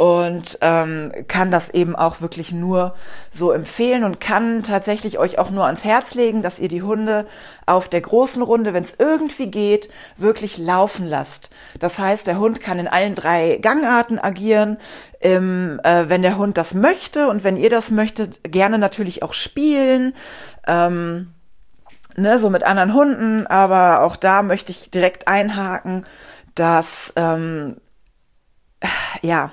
und 0.00 0.56
ähm, 0.62 1.12
kann 1.28 1.50
das 1.50 1.68
eben 1.68 1.94
auch 1.94 2.22
wirklich 2.22 2.52
nur 2.52 2.94
so 3.30 3.52
empfehlen 3.52 4.02
und 4.02 4.18
kann 4.18 4.62
tatsächlich 4.62 5.18
euch 5.18 5.38
auch 5.38 5.50
nur 5.50 5.66
ans 5.66 5.84
Herz 5.84 6.14
legen, 6.14 6.40
dass 6.40 6.58
ihr 6.58 6.68
die 6.68 6.80
Hunde 6.80 7.26
auf 7.66 7.86
der 7.90 8.00
großen 8.00 8.40
Runde, 8.40 8.72
wenn 8.72 8.84
es 8.84 8.94
irgendwie 8.98 9.50
geht, 9.50 9.90
wirklich 10.16 10.56
laufen 10.56 11.04
lasst. 11.04 11.50
Das 11.80 11.98
heißt, 11.98 12.26
der 12.26 12.38
Hund 12.38 12.62
kann 12.62 12.78
in 12.78 12.88
allen 12.88 13.14
drei 13.14 13.58
Gangarten 13.60 14.18
agieren. 14.18 14.78
Ähm, 15.20 15.82
äh, 15.84 16.08
wenn 16.08 16.22
der 16.22 16.38
Hund 16.38 16.56
das 16.56 16.72
möchte 16.72 17.28
und 17.28 17.44
wenn 17.44 17.58
ihr 17.58 17.68
das 17.68 17.90
möchtet, 17.90 18.40
gerne 18.50 18.78
natürlich 18.78 19.22
auch 19.22 19.34
spielen. 19.34 20.14
Ähm, 20.66 21.34
ne, 22.16 22.38
so 22.38 22.48
mit 22.48 22.62
anderen 22.62 22.94
Hunden, 22.94 23.46
aber 23.46 24.00
auch 24.00 24.16
da 24.16 24.40
möchte 24.40 24.72
ich 24.72 24.90
direkt 24.90 25.28
einhaken, 25.28 26.04
dass 26.54 27.12
ähm, 27.16 27.76
ja, 29.22 29.50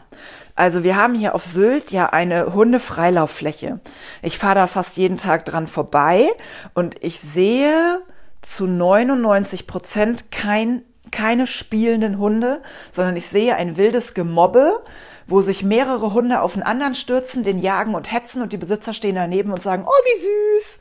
also 0.57 0.83
wir 0.83 0.95
haben 0.95 1.13
hier 1.13 1.35
auf 1.35 1.45
Sylt 1.45 1.91
ja 1.91 2.07
eine 2.07 2.53
Hundefreilauffläche. 2.53 3.79
Ich 4.23 4.39
fahre 4.39 4.55
da 4.55 4.67
fast 4.67 4.97
jeden 4.97 5.17
Tag 5.17 5.45
dran 5.45 5.67
vorbei 5.67 6.29
und 6.73 6.95
ich 7.03 7.19
sehe 7.19 8.01
zu 8.41 8.65
99 8.65 9.67
Prozent 9.67 10.31
kein, 10.31 10.81
keine 11.11 11.45
spielenden 11.45 12.17
Hunde, 12.17 12.63
sondern 12.91 13.15
ich 13.15 13.27
sehe 13.27 13.55
ein 13.55 13.77
wildes 13.77 14.15
Gemobbe, 14.15 14.83
wo 15.27 15.41
sich 15.41 15.61
mehrere 15.61 16.13
Hunde 16.13 16.41
auf 16.41 16.53
den 16.53 16.63
anderen 16.63 16.95
stürzen, 16.95 17.43
den 17.43 17.59
jagen 17.59 17.93
und 17.93 18.11
hetzen 18.11 18.41
und 18.41 18.51
die 18.51 18.57
Besitzer 18.57 18.93
stehen 18.93 19.15
daneben 19.15 19.53
und 19.53 19.61
sagen, 19.61 19.83
oh, 19.85 20.05
wie 20.05 20.57
süß. 20.57 20.79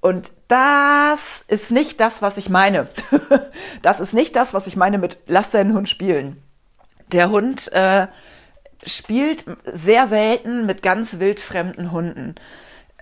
Und 0.00 0.32
das 0.48 1.44
ist 1.48 1.70
nicht 1.70 1.98
das, 2.00 2.20
was 2.20 2.36
ich 2.36 2.50
meine. 2.50 2.88
das 3.82 4.00
ist 4.00 4.12
nicht 4.12 4.36
das, 4.36 4.52
was 4.52 4.66
ich 4.66 4.76
meine 4.76 4.98
mit 4.98 5.16
lass 5.26 5.50
deinen 5.50 5.72
Hund 5.72 5.88
spielen. 5.88 6.42
Der 7.10 7.30
Hund 7.30 7.72
äh, 7.72 8.08
spielt 8.84 9.44
sehr 9.72 10.06
selten 10.06 10.66
mit 10.66 10.82
ganz 10.82 11.18
wildfremden 11.18 11.92
Hunden. 11.92 12.34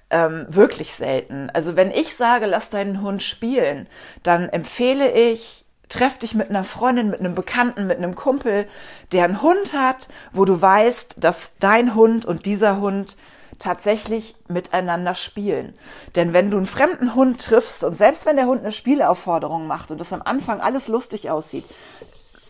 Ähm, 0.09 0.47
wirklich 0.49 0.95
selten. 0.95 1.51
Also 1.51 1.75
wenn 1.75 1.91
ich 1.91 2.15
sage, 2.15 2.47
lass 2.47 2.71
deinen 2.71 3.03
Hund 3.03 3.23
spielen, 3.23 3.89
dann 4.23 4.49
empfehle 4.49 5.13
ich, 5.13 5.65
treff 5.89 6.19
dich 6.19 6.35
mit 6.35 6.49
einer 6.49 6.65
Freundin, 6.65 7.11
mit 7.11 7.21
einem 7.21 7.35
Bekannten, 7.35 7.87
mit 7.87 7.99
einem 7.99 8.15
Kumpel, 8.15 8.67
der 9.13 9.25
einen 9.25 9.43
Hund 9.43 9.73
hat, 9.73 10.09
wo 10.33 10.45
du 10.45 10.61
weißt, 10.61 11.17
dass 11.19 11.59
dein 11.59 11.95
Hund 11.97 12.25
und 12.25 12.47
dieser 12.47 12.81
Hund 12.81 13.17
tatsächlich 13.59 14.37
miteinander 14.49 15.15
spielen. 15.15 15.75
Denn 16.15 16.33
wenn 16.33 16.51
du 16.51 16.57
einen 16.57 16.67
fremden 16.67 17.15
Hund 17.15 17.43
triffst 17.45 17.85
und 17.85 17.97
selbst 17.97 18.27
wenn 18.27 18.37
der 18.37 18.47
Hund 18.47 18.61
eine 18.61 18.73
Spielaufforderung 18.73 19.67
macht 19.67 19.91
und 19.91 20.01
das 20.01 20.13
am 20.13 20.23
Anfang 20.23 20.61
alles 20.61 20.89
lustig 20.89 21.31
aussieht, 21.31 21.65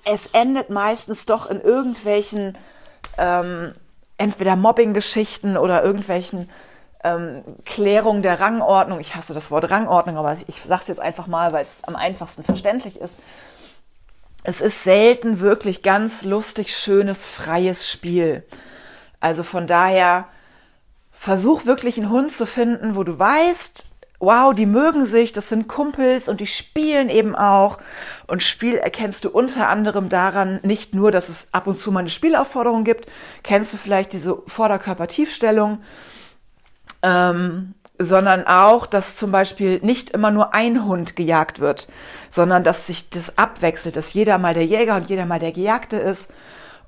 es 0.04 0.28
endet 0.28 0.70
meistens 0.70 1.26
doch 1.26 1.50
in 1.50 1.60
irgendwelchen 1.60 2.56
ähm, 3.18 3.72
entweder 4.18 4.56
Mobbing-Geschichten 4.56 5.56
oder 5.56 5.82
irgendwelchen 5.82 6.48
ähm, 7.04 7.42
Klärungen 7.64 8.22
der 8.22 8.40
Rangordnung. 8.40 9.00
Ich 9.00 9.14
hasse 9.14 9.34
das 9.34 9.50
Wort 9.50 9.70
Rangordnung, 9.70 10.16
aber 10.16 10.32
ich, 10.32 10.48
ich 10.48 10.60
sage 10.62 10.82
es 10.82 10.88
jetzt 10.88 11.00
einfach 11.00 11.26
mal, 11.26 11.52
weil 11.52 11.62
es 11.62 11.84
am 11.84 11.96
einfachsten 11.96 12.44
verständlich 12.44 13.00
ist. 13.00 13.20
Es 14.42 14.60
ist 14.60 14.84
selten 14.84 15.40
wirklich 15.40 15.82
ganz 15.82 16.24
lustig, 16.24 16.76
schönes, 16.76 17.24
freies 17.24 17.88
Spiel. 17.88 18.44
Also 19.20 19.42
von 19.42 19.66
daher 19.66 20.26
versuch 21.12 21.66
wirklich 21.66 21.96
einen 21.96 22.10
Hund 22.10 22.32
zu 22.32 22.46
finden, 22.46 22.94
wo 22.94 23.02
du 23.02 23.18
weißt, 23.18 23.86
wow, 24.18 24.54
die 24.54 24.66
mögen 24.66 25.04
sich, 25.04 25.32
das 25.32 25.48
sind 25.48 25.68
Kumpels 25.68 26.28
und 26.28 26.40
die 26.40 26.46
spielen 26.46 27.08
eben 27.08 27.36
auch. 27.36 27.78
Und 28.26 28.42
Spiel 28.42 28.76
erkennst 28.76 29.24
du 29.24 29.30
unter 29.30 29.68
anderem 29.68 30.08
daran 30.08 30.60
nicht 30.62 30.94
nur, 30.94 31.10
dass 31.10 31.28
es 31.28 31.48
ab 31.52 31.66
und 31.66 31.76
zu 31.76 31.92
mal 31.92 32.00
eine 32.00 32.10
Spielaufforderung 32.10 32.84
gibt, 32.84 33.06
kennst 33.42 33.72
du 33.72 33.76
vielleicht 33.76 34.12
diese 34.12 34.42
Vorderkörpertiefstellung, 34.46 35.78
ähm, 37.02 37.74
sondern 37.98 38.46
auch, 38.46 38.86
dass 38.86 39.16
zum 39.16 39.32
Beispiel 39.32 39.80
nicht 39.82 40.10
immer 40.10 40.30
nur 40.30 40.54
ein 40.54 40.84
Hund 40.84 41.16
gejagt 41.16 41.60
wird, 41.60 41.88
sondern 42.30 42.62
dass 42.62 42.86
sich 42.86 43.10
das 43.10 43.38
abwechselt, 43.38 43.96
dass 43.96 44.12
jeder 44.12 44.38
mal 44.38 44.54
der 44.54 44.66
Jäger 44.66 44.96
und 44.96 45.08
jeder 45.08 45.26
mal 45.26 45.38
der 45.38 45.52
Gejagte 45.52 45.96
ist. 45.96 46.30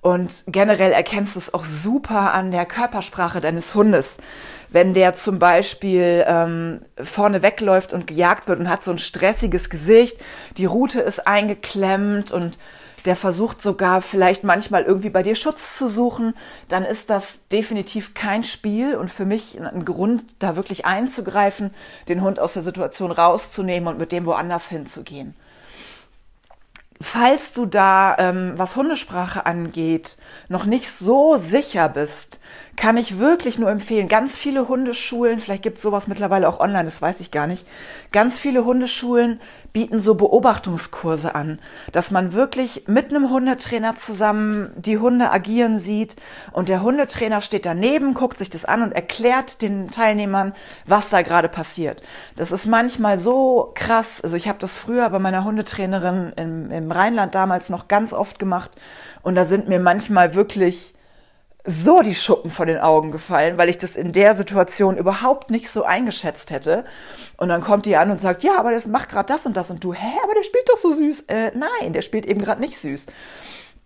Und 0.01 0.45
generell 0.47 0.93
erkennst 0.93 1.35
du 1.35 1.41
es 1.41 1.55
auch 1.55 1.65
super 1.65 2.33
an 2.33 2.51
der 2.51 2.67
Körpersprache 2.67 3.41
deines 3.41 3.75
Hundes 3.75 4.19
wenn 4.71 4.95
der 4.95 5.15
zum 5.15 5.39
Beispiel 5.39 6.25
ähm, 6.27 6.81
vorne 7.01 7.43
wegläuft 7.43 7.93
und 7.93 8.07
gejagt 8.07 8.49
wird 8.49 8.61
und 8.61 8.69
hat 8.69 8.85
so 8.85 8.91
ein 8.91 8.99
stressiges 8.99 9.71
Gesicht, 9.71 10.19
die 10.57 10.67
Rute 10.67 11.01
ist 11.01 11.27
eingeklemmt 11.27 12.33
und 12.33 12.59
der 13.05 13.17
versucht 13.17 13.63
sogar 13.63 14.03
vielleicht 14.03 14.45
manchmal 14.45 14.83
irgendwie 14.83 15.09
bei 15.09 15.23
dir 15.23 15.37
Schutz 15.37 15.79
zu 15.79 15.89
suchen, 15.89 16.35
dann 16.69 16.85
ist 16.85 17.09
das 17.11 17.39
definitiv 17.51 18.13
kein 18.13 18.45
Spiel 18.45 18.97
und 18.97 19.11
für 19.11 19.25
mich 19.25 19.59
ein 19.59 19.85
Grund, 19.85 20.25
da 20.41 20.57
wirklich 20.57 20.85
einzugreifen, 20.85 21.71
den 22.09 22.23
Hund 22.23 22.41
aus 22.41 22.55
der 22.55 22.63
Situation 22.63 23.13
rauszunehmen 23.13 23.89
und 23.89 23.99
mit 23.99 24.13
dem 24.13 24.27
woanders 24.27 24.69
hinzugehen. 24.69 25.35
Falls 27.01 27.53
du 27.53 27.67
da, 27.67 28.17
ähm, 28.19 28.55
was 28.57 28.75
Hundesprache 28.75 29.47
angeht, 29.47 30.17
noch 30.49 30.65
nicht 30.65 30.91
so 30.91 31.37
sicher 31.37 31.89
bist, 31.89 32.41
kann 32.79 32.97
ich 32.97 33.19
wirklich 33.19 33.59
nur 33.59 33.71
empfehlen. 33.71 34.07
Ganz 34.07 34.37
viele 34.37 34.69
Hundeschulen, 34.69 35.41
vielleicht 35.41 35.65
gibt 35.65 35.79
es 35.79 35.83
sowas 35.83 36.07
mittlerweile 36.07 36.49
auch 36.49 36.61
online, 36.61 36.85
das 36.85 37.03
weiß 37.03 37.19
ich 37.21 37.33
gar 37.33 37.49
nicht. 37.49 37.67
Ganz 38.13 38.39
viele 38.39 38.65
Hundeschulen 38.65 39.41
bieten 39.73 40.01
so 40.01 40.15
Beobachtungskurse 40.15 41.35
an, 41.35 41.59
dass 41.91 42.13
man 42.13 42.35
wirklich 42.35 42.85
mit 42.87 43.11
einem 43.11 43.31
Hundetrainer 43.31 43.97
zusammen 43.97 44.71
die 44.77 44.99
Hunde 44.99 45.31
agieren 45.33 45.81
sieht 45.81 46.15
und 46.53 46.69
der 46.69 46.81
Hundetrainer 46.83 47.41
steht 47.41 47.67
daneben, 47.67 48.15
guckt 48.15 48.39
sich 48.39 48.49
das 48.49 48.65
an 48.65 48.83
und 48.83 48.93
erklärt 48.93 49.61
den 49.61 49.91
Teilnehmern, 49.91 50.55
was 50.87 51.11
da 51.11 51.23
gerade 51.23 51.49
passiert. 51.49 52.03
Das 52.37 52.53
ist 52.53 52.67
manchmal 52.67 53.19
so 53.19 53.73
krass. 53.75 54.21
Also 54.23 54.37
ich 54.37 54.47
habe 54.47 54.61
das 54.61 54.75
früher 54.75 55.11
bei 55.11 55.19
meiner 55.19 55.43
Hundetrainerin 55.43 56.33
im, 56.37 56.71
im 56.71 56.93
Rheinland 56.93 57.35
damals 57.35 57.71
noch 57.71 57.89
ganz 57.89 58.13
oft 58.13 58.39
gemacht 58.39 58.71
und 59.23 59.35
da 59.35 59.45
sind 59.45 59.69
mir 59.69 59.81
manchmal 59.81 60.37
wirklich 60.37 60.95
so 61.69 62.01
die 62.01 62.15
Schuppen 62.15 62.51
vor 62.51 62.65
den 62.65 62.79
Augen 62.79 63.13
gefallen, 63.13 63.59
weil 63.59 63.69
ich 63.69 63.77
das 63.77 63.95
in 63.95 64.13
der 64.13 64.35
Situation 64.35 64.97
überhaupt 64.97 65.51
nicht 65.51 65.69
so 65.69 65.85
eingeschätzt 65.85 66.51
hätte. 66.51 66.85
Und 67.37 67.51
dann 67.51 67.61
kommt 67.61 67.85
die 67.85 67.97
an 67.97 68.11
und 68.11 68.23
sagt, 68.23 68.43
ja, 68.43 68.59
aber 68.59 68.73
das 68.73 68.87
macht 68.87 69.11
gerade 69.11 69.27
das 69.27 69.45
und 69.45 69.55
das. 69.55 69.71
Und 69.71 69.85
du, 69.85 69.93
hä, 69.93 70.19
aber 70.25 70.33
der 70.35 70.45
spielt 70.45 70.69
doch 70.69 70.79
so 70.79 70.95
süß. 70.95 71.25
Äh, 71.29 71.53
nein, 71.55 71.93
der 71.93 72.01
spielt 72.01 72.25
eben 72.25 72.41
gerade 72.41 72.63
nicht 72.63 72.79
süß. 72.79 73.05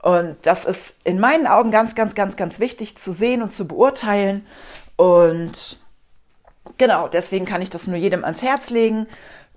Und 0.00 0.36
das 0.42 0.64
ist 0.64 0.94
in 1.02 1.18
meinen 1.18 1.48
Augen 1.48 1.72
ganz, 1.72 1.96
ganz, 1.96 2.14
ganz, 2.14 2.36
ganz 2.36 2.60
wichtig 2.60 2.96
zu 2.96 3.12
sehen 3.12 3.42
und 3.42 3.52
zu 3.52 3.66
beurteilen. 3.66 4.46
Und 4.94 5.80
genau, 6.78 7.08
deswegen 7.08 7.46
kann 7.46 7.62
ich 7.62 7.70
das 7.70 7.88
nur 7.88 7.96
jedem 7.96 8.24
ans 8.24 8.42
Herz 8.42 8.70
legen 8.70 9.08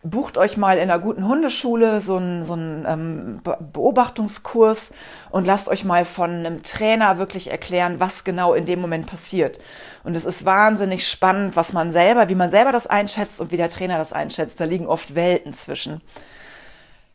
bucht 0.06 0.38
euch 0.38 0.56
mal 0.56 0.78
in 0.78 0.84
einer 0.84 1.00
guten 1.00 1.28
Hundeschule 1.28 2.00
so 2.00 2.18
einen, 2.18 2.44
so 2.44 2.54
einen 2.54 2.86
ähm, 2.88 3.42
Beobachtungskurs 3.74 4.92
und 5.32 5.48
lasst 5.48 5.68
euch 5.68 5.84
mal 5.84 6.06
von 6.06 6.32
einem 6.32 6.64
Trainer 6.64 7.18
wirklich 7.18 7.52
erklären, 7.52 8.00
was 8.00 8.24
genau 8.24 8.54
in 8.54 8.66
dem 8.66 8.80
Moment 8.80 9.08
passiert. 9.08 9.60
Und 10.04 10.16
es 10.16 10.26
ist 10.26 10.46
wahnsinnig 10.46 11.08
spannend, 11.08 11.56
was 11.56 11.74
man 11.74 11.92
selber, 11.92 12.30
wie 12.30 12.36
man 12.36 12.52
selber 12.52 12.72
das 12.72 12.88
einschätzt 12.88 13.42
und 13.42 13.52
wie 13.52 13.58
der 13.58 13.70
Trainer 13.70 13.98
das 13.98 14.14
einschätzt. 14.14 14.60
Da 14.60 14.66
liegen 14.66 14.88
oft 14.88 15.16
Welten 15.16 15.54
zwischen. 15.54 16.02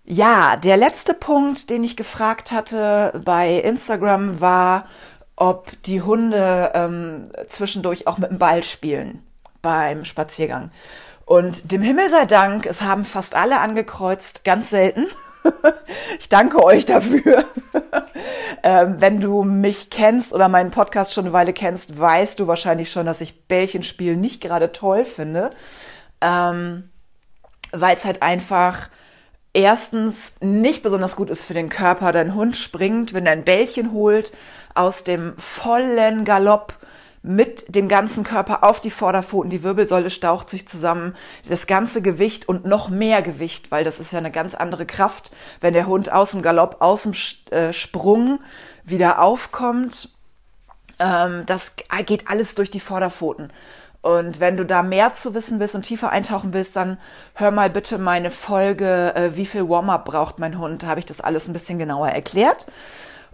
Ja, 0.05 0.57
der 0.57 0.77
letzte 0.77 1.15
Punkt, 1.15 1.71
den 1.71 1.85
ich 1.85 1.97
gefragt 1.97 2.51
hatte 2.51 3.21
bei 3.25 3.61
Instagram 3.61 4.41
war, 4.41 4.87
ob 5.37 5.81
die 5.85 6.03
Hunde 6.03 6.73
ähm, 6.75 7.31
zwischendurch 7.49 8.07
auch 8.07 8.19
mit 8.19 8.31
dem 8.31 8.39
Ball 8.39 8.65
spielen 8.65 9.23
beim 9.63 10.05
Spaziergang. 10.05 10.71
Und 11.31 11.71
dem 11.71 11.81
Himmel 11.81 12.11
sei 12.11 12.27
Dank, 12.27 12.67
es 12.67 12.83
haben 12.83 13.05
fast 13.05 13.37
alle 13.37 13.61
angekreuzt, 13.61 14.43
ganz 14.43 14.69
selten. 14.69 15.07
ich 16.19 16.29
danke 16.29 16.61
euch 16.61 16.87
dafür. 16.87 17.45
ähm, 18.65 18.97
wenn 18.99 19.21
du 19.21 19.45
mich 19.45 19.91
kennst 19.91 20.35
oder 20.35 20.49
meinen 20.49 20.73
Podcast 20.73 21.15
schon 21.15 21.27
eine 21.27 21.33
Weile 21.33 21.53
kennst, 21.53 21.97
weißt 21.97 22.41
du 22.41 22.49
wahrscheinlich 22.49 22.91
schon, 22.91 23.07
dass 23.07 23.21
ich 23.21 23.47
Bällchenspiel 23.47 24.17
nicht 24.17 24.43
gerade 24.43 24.73
toll 24.73 25.05
finde. 25.05 25.51
Ähm, 26.21 26.91
Weil 27.71 27.97
es 27.97 28.05
halt 28.05 28.23
einfach 28.23 28.89
erstens 29.53 30.33
nicht 30.41 30.83
besonders 30.83 31.15
gut 31.15 31.31
ist 31.31 31.45
für 31.45 31.55
den 31.55 31.69
Körper. 31.69 32.11
Dein 32.11 32.35
Hund 32.35 32.57
springt, 32.57 33.13
wenn 33.13 33.27
er 33.27 33.35
ein 33.35 33.45
Bällchen 33.45 33.93
holt, 33.93 34.33
aus 34.75 35.05
dem 35.05 35.37
vollen 35.39 36.25
Galopp 36.25 36.75
mit 37.23 37.75
dem 37.75 37.89
ganzen 37.89 38.25
Körper 38.25 38.65
auf 38.65 38.81
die 38.81 38.91
Vorderpfoten, 38.91 39.51
die 39.51 39.63
Wirbelsäule 39.63 40.11
staucht 40.11 40.49
sich 40.49 40.67
zusammen, 40.67 41.15
das 41.49 41.67
ganze 41.67 42.01
Gewicht 42.01 42.49
und 42.49 42.65
noch 42.65 42.89
mehr 42.89 43.21
Gewicht, 43.21 43.71
weil 43.71 43.85
das 43.85 44.01
ist 44.01 44.13
ja 44.13 44.19
eine 44.19 44.31
ganz 44.31 44.55
andere 44.55 44.87
Kraft, 44.87 45.31
wenn 45.61 45.75
der 45.75 45.87
Hund 45.87 46.11
aus 46.11 46.31
dem 46.31 46.41
Galopp, 46.41 46.77
aus 46.81 47.03
dem 47.03 47.13
äh, 47.51 47.73
Sprung 47.73 48.41
wieder 48.85 49.21
aufkommt. 49.21 50.09
Ähm, 50.99 51.45
das 51.45 51.77
geht 52.07 52.29
alles 52.29 52.55
durch 52.55 52.71
die 52.71 52.81
Vorderpfoten. 52.81 53.53
Und 54.03 54.41
wenn 54.41 54.57
du 54.57 54.65
da 54.65 54.83
mehr 54.83 55.13
zu 55.13 55.35
wissen 55.35 55.61
willst 55.61 55.75
und 55.75 55.83
tiefer 55.83 56.09
eintauchen 56.09 56.55
willst, 56.55 56.75
dann 56.75 56.99
hör 57.35 57.51
mal 57.51 57.69
bitte 57.69 57.99
meine 57.99 58.31
Folge, 58.31 59.15
äh, 59.15 59.37
wie 59.37 59.45
viel 59.45 59.69
Warm-up 59.69 60.07
braucht 60.07 60.39
mein 60.39 60.59
Hund. 60.59 60.83
Da 60.83 60.87
habe 60.87 61.01
ich 61.01 61.07
das 61.07 61.21
alles 61.21 61.49
ein 61.49 61.53
bisschen 61.53 61.79
genauer 61.79 62.09
erklärt. 62.09 62.67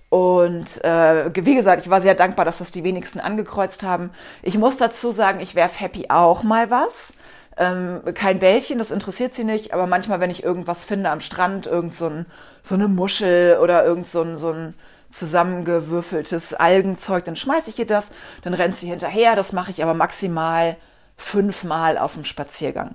Und 0.09 0.85
äh, 0.85 1.31
wie 1.35 1.55
gesagt, 1.55 1.83
ich 1.83 1.90
war 1.90 2.01
sehr 2.01 2.14
dankbar, 2.14 2.45
dass 2.45 2.59
das 2.59 2.71
die 2.71 2.85
wenigsten 2.85 3.19
angekreuzt 3.21 3.83
haben. 3.83 4.11
Ich 4.42 4.57
muss 4.57 4.77
dazu 4.77 5.11
sagen, 5.11 5.40
ich 5.40 5.55
werf 5.55 5.81
Happy 5.81 6.07
auch 6.09 6.42
mal 6.42 6.71
was. 6.71 7.12
Ähm, 7.57 8.03
kein 8.14 8.38
Bällchen, 8.38 8.79
das 8.79 8.90
interessiert 8.90 9.35
sie 9.35 9.45
nicht, 9.45 9.73
aber 9.73 9.87
manchmal, 9.87 10.21
wenn 10.21 10.31
ich 10.31 10.45
irgendwas 10.45 10.85
finde 10.85 11.11
am 11.11 11.21
Strand, 11.21 11.66
irgend 11.66 11.95
so, 11.95 12.09
ein, 12.09 12.27
so 12.62 12.75
eine 12.75 12.87
Muschel 12.87 13.59
oder 13.62 13.85
irgend 13.85 14.07
so 14.07 14.23
ein, 14.23 14.37
so 14.37 14.51
ein 14.53 14.75
zusammengewürfeltes 15.11 16.53
Algenzeug, 16.55 17.25
dann 17.25 17.37
schmeiße 17.37 17.71
ich 17.71 17.79
ihr 17.79 17.87
das, 17.87 18.11
dann 18.42 18.55
rennt 18.55 18.77
sie 18.77 18.88
hinterher. 18.88 19.35
Das 19.35 19.53
mache 19.53 19.71
ich 19.71 19.83
aber 19.83 19.95
maximal 19.95 20.77
fünfmal 21.16 21.97
auf 21.97 22.14
dem 22.14 22.25
Spaziergang. 22.25 22.95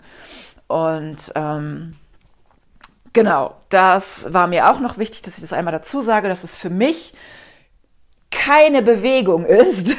Und 0.67 1.31
ähm, 1.35 1.95
Genau, 3.13 3.55
das 3.69 4.31
war 4.33 4.47
mir 4.47 4.69
auch 4.69 4.79
noch 4.79 4.97
wichtig, 4.97 5.21
dass 5.21 5.35
ich 5.35 5.41
das 5.41 5.53
einmal 5.53 5.73
dazu 5.73 6.01
sage, 6.01 6.29
dass 6.29 6.43
es 6.43 6.55
für 6.55 6.69
mich 6.69 7.13
keine 8.31 8.81
Bewegung 8.81 9.45
ist, 9.45 9.89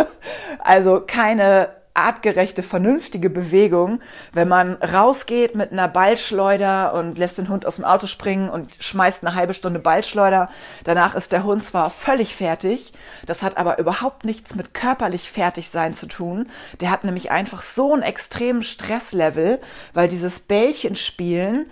also 0.58 1.00
keine 1.06 1.70
artgerechte, 1.94 2.62
vernünftige 2.62 3.28
Bewegung, 3.28 4.00
wenn 4.32 4.48
man 4.48 4.74
rausgeht 4.74 5.54
mit 5.54 5.72
einer 5.72 5.88
Ballschleuder 5.88 6.94
und 6.94 7.18
lässt 7.18 7.38
den 7.38 7.48
Hund 7.48 7.66
aus 7.66 7.76
dem 7.76 7.84
Auto 7.84 8.06
springen 8.06 8.48
und 8.48 8.76
schmeißt 8.78 9.24
eine 9.24 9.34
halbe 9.34 9.52
Stunde 9.54 9.80
Ballschleuder. 9.80 10.48
Danach 10.84 11.16
ist 11.16 11.32
der 11.32 11.44
Hund 11.44 11.64
zwar 11.64 11.90
völlig 11.90 12.36
fertig, 12.36 12.92
das 13.26 13.42
hat 13.42 13.56
aber 13.56 13.78
überhaupt 13.78 14.24
nichts 14.24 14.54
mit 14.54 14.74
körperlich 14.74 15.30
fertig 15.30 15.70
sein 15.70 15.94
zu 15.94 16.06
tun. 16.06 16.48
Der 16.80 16.90
hat 16.90 17.04
nämlich 17.04 17.30
einfach 17.30 17.62
so 17.62 17.92
einen 17.92 18.02
extremen 18.02 18.62
Stresslevel, 18.62 19.60
weil 19.92 20.08
dieses 20.08 20.38
Bällchen 20.40 20.94
spielen 20.94 21.66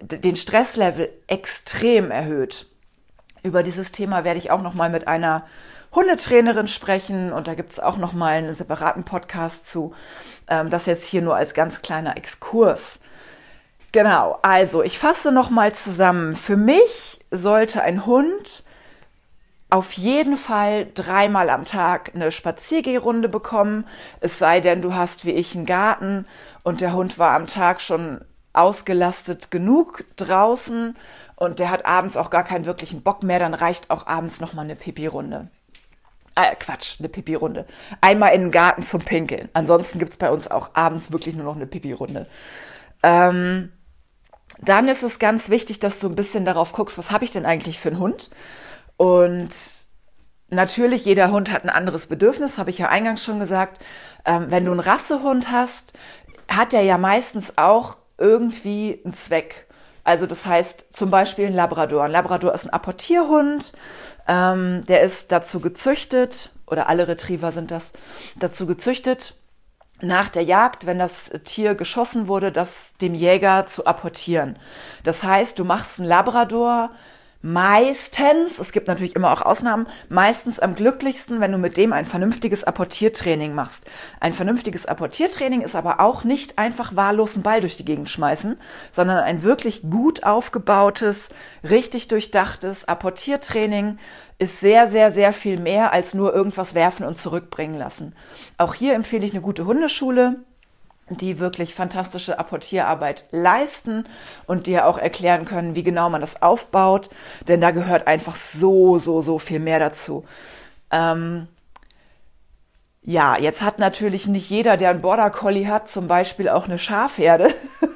den 0.00 0.36
Stresslevel 0.36 1.10
extrem 1.26 2.10
erhöht. 2.10 2.66
Über 3.42 3.62
dieses 3.62 3.92
Thema 3.92 4.24
werde 4.24 4.38
ich 4.38 4.50
auch 4.50 4.62
noch 4.62 4.74
mal 4.74 4.90
mit 4.90 5.08
einer 5.08 5.46
Hundetrainerin 5.92 6.68
sprechen 6.68 7.32
und 7.32 7.48
da 7.48 7.54
gibt 7.54 7.72
es 7.72 7.80
auch 7.80 7.96
noch 7.96 8.12
mal 8.12 8.34
einen 8.34 8.54
separaten 8.54 9.04
Podcast 9.04 9.68
zu. 9.70 9.94
Ähm, 10.46 10.70
das 10.70 10.86
jetzt 10.86 11.04
hier 11.04 11.22
nur 11.22 11.36
als 11.36 11.54
ganz 11.54 11.82
kleiner 11.82 12.16
Exkurs. 12.16 13.00
Genau, 13.92 14.38
also 14.42 14.82
ich 14.82 14.98
fasse 14.98 15.32
noch 15.32 15.50
mal 15.50 15.72
zusammen. 15.74 16.36
Für 16.36 16.56
mich 16.56 17.24
sollte 17.30 17.82
ein 17.82 18.06
Hund 18.06 18.62
auf 19.68 19.92
jeden 19.92 20.36
Fall 20.36 20.88
dreimal 20.94 21.48
am 21.48 21.64
Tag 21.64 22.12
eine 22.14 22.32
Spaziergehrunde 22.32 23.28
bekommen. 23.28 23.86
Es 24.20 24.38
sei 24.38 24.60
denn, 24.60 24.82
du 24.82 24.94
hast 24.94 25.24
wie 25.24 25.30
ich 25.30 25.56
einen 25.56 25.66
Garten 25.66 26.26
und 26.62 26.80
der 26.80 26.92
Hund 26.92 27.18
war 27.18 27.34
am 27.34 27.46
Tag 27.46 27.80
schon 27.80 28.20
ausgelastet 28.52 29.50
genug 29.50 30.04
draußen 30.16 30.96
und 31.36 31.58
der 31.58 31.70
hat 31.70 31.86
abends 31.86 32.16
auch 32.16 32.30
gar 32.30 32.44
keinen 32.44 32.66
wirklichen 32.66 33.02
Bock 33.02 33.22
mehr, 33.22 33.38
dann 33.38 33.54
reicht 33.54 33.90
auch 33.90 34.06
abends 34.06 34.40
nochmal 34.40 34.64
eine 34.64 34.76
Pipi-Runde. 34.76 35.48
Äh, 36.34 36.54
Quatsch, 36.56 36.96
eine 36.98 37.08
Pipi-Runde. 37.08 37.66
Einmal 38.00 38.34
in 38.34 38.42
den 38.42 38.50
Garten 38.50 38.82
zum 38.82 39.00
Pinkeln. 39.00 39.48
Ansonsten 39.52 39.98
gibt 39.98 40.12
es 40.12 40.18
bei 40.18 40.30
uns 40.30 40.50
auch 40.50 40.70
abends 40.74 41.12
wirklich 41.12 41.34
nur 41.34 41.44
noch 41.44 41.56
eine 41.56 41.66
Pipi-Runde. 41.66 42.26
Ähm, 43.02 43.72
dann 44.58 44.88
ist 44.88 45.02
es 45.02 45.18
ganz 45.18 45.48
wichtig, 45.48 45.80
dass 45.80 45.98
du 45.98 46.08
ein 46.08 46.14
bisschen 46.14 46.44
darauf 46.44 46.72
guckst, 46.72 46.98
was 46.98 47.10
habe 47.10 47.24
ich 47.24 47.30
denn 47.30 47.46
eigentlich 47.46 47.78
für 47.78 47.88
einen 47.88 47.98
Hund? 47.98 48.30
Und 48.96 49.50
natürlich, 50.50 51.04
jeder 51.04 51.30
Hund 51.30 51.50
hat 51.50 51.64
ein 51.64 51.70
anderes 51.70 52.06
Bedürfnis, 52.06 52.58
habe 52.58 52.70
ich 52.70 52.78
ja 52.78 52.88
eingangs 52.88 53.24
schon 53.24 53.40
gesagt. 53.40 53.82
Ähm, 54.24 54.46
wenn 54.48 54.64
du 54.64 54.72
einen 54.72 54.80
Rassehund 54.80 55.50
hast, 55.50 55.94
hat 56.48 56.74
er 56.74 56.82
ja 56.82 56.98
meistens 56.98 57.56
auch 57.56 57.96
irgendwie 58.20 59.00
einen 59.04 59.14
Zweck. 59.14 59.66
Also 60.04 60.26
das 60.26 60.46
heißt 60.46 60.96
zum 60.96 61.10
Beispiel 61.10 61.46
ein 61.46 61.54
Labrador. 61.54 62.04
Ein 62.04 62.12
Labrador 62.12 62.54
ist 62.54 62.66
ein 62.66 62.72
Apportierhund, 62.72 63.72
ähm, 64.28 64.84
der 64.86 65.02
ist 65.02 65.32
dazu 65.32 65.60
gezüchtet, 65.60 66.50
oder 66.66 66.88
alle 66.88 67.08
Retriever 67.08 67.52
sind 67.52 67.70
das, 67.70 67.92
dazu 68.36 68.66
gezüchtet, 68.66 69.34
nach 70.02 70.28
der 70.30 70.42
Jagd, 70.42 70.86
wenn 70.86 70.98
das 70.98 71.30
Tier 71.44 71.74
geschossen 71.74 72.28
wurde, 72.28 72.52
das 72.52 72.92
dem 73.00 73.14
Jäger 73.14 73.66
zu 73.66 73.84
apportieren. 73.84 74.58
Das 75.04 75.22
heißt, 75.22 75.58
du 75.58 75.64
machst 75.64 75.98
einen 75.98 76.08
Labrador 76.08 76.90
meistens, 77.42 78.58
es 78.58 78.72
gibt 78.72 78.86
natürlich 78.86 79.16
immer 79.16 79.32
auch 79.32 79.42
Ausnahmen, 79.42 79.86
meistens 80.08 80.60
am 80.60 80.74
glücklichsten, 80.74 81.40
wenn 81.40 81.52
du 81.52 81.58
mit 81.58 81.76
dem 81.76 81.92
ein 81.92 82.04
vernünftiges 82.04 82.64
Apportiertraining 82.64 83.54
machst. 83.54 83.86
Ein 84.20 84.34
vernünftiges 84.34 84.84
Apportiertraining 84.86 85.62
ist 85.62 85.74
aber 85.74 86.00
auch 86.00 86.24
nicht 86.24 86.58
einfach 86.58 86.96
wahllos 86.96 87.34
einen 87.34 87.42
Ball 87.42 87.60
durch 87.60 87.76
die 87.76 87.84
Gegend 87.84 88.10
schmeißen, 88.10 88.58
sondern 88.92 89.18
ein 89.18 89.42
wirklich 89.42 89.82
gut 89.88 90.24
aufgebautes, 90.24 91.30
richtig 91.62 92.08
durchdachtes 92.08 92.86
Apportiertraining 92.86 93.98
ist 94.38 94.60
sehr, 94.60 94.88
sehr, 94.88 95.10
sehr 95.10 95.32
viel 95.32 95.58
mehr 95.58 95.92
als 95.92 96.14
nur 96.14 96.34
irgendwas 96.34 96.74
werfen 96.74 97.06
und 97.06 97.18
zurückbringen 97.18 97.78
lassen. 97.78 98.14
Auch 98.58 98.74
hier 98.74 98.94
empfehle 98.94 99.24
ich 99.24 99.32
eine 99.32 99.42
gute 99.42 99.64
Hundeschule 99.66 100.44
die 101.16 101.38
wirklich 101.38 101.74
fantastische 101.74 102.38
Apportierarbeit 102.38 103.24
leisten 103.30 104.04
und 104.46 104.66
dir 104.66 104.86
auch 104.86 104.98
erklären 104.98 105.44
können, 105.44 105.74
wie 105.74 105.82
genau 105.82 106.10
man 106.10 106.20
das 106.20 106.42
aufbaut, 106.42 107.10
denn 107.48 107.60
da 107.60 107.70
gehört 107.70 108.06
einfach 108.06 108.36
so, 108.36 108.98
so, 108.98 109.20
so 109.20 109.38
viel 109.38 109.60
mehr 109.60 109.78
dazu. 109.78 110.24
Ähm, 110.90 111.48
ja, 113.02 113.38
jetzt 113.38 113.62
hat 113.62 113.78
natürlich 113.78 114.26
nicht 114.26 114.50
jeder, 114.50 114.76
der 114.76 114.90
einen 114.90 115.00
Border 115.00 115.30
Collie 115.30 115.66
hat, 115.66 115.88
zum 115.88 116.06
Beispiel 116.06 116.48
auch 116.48 116.66
eine 116.66 116.78
Schafherde. 116.78 117.54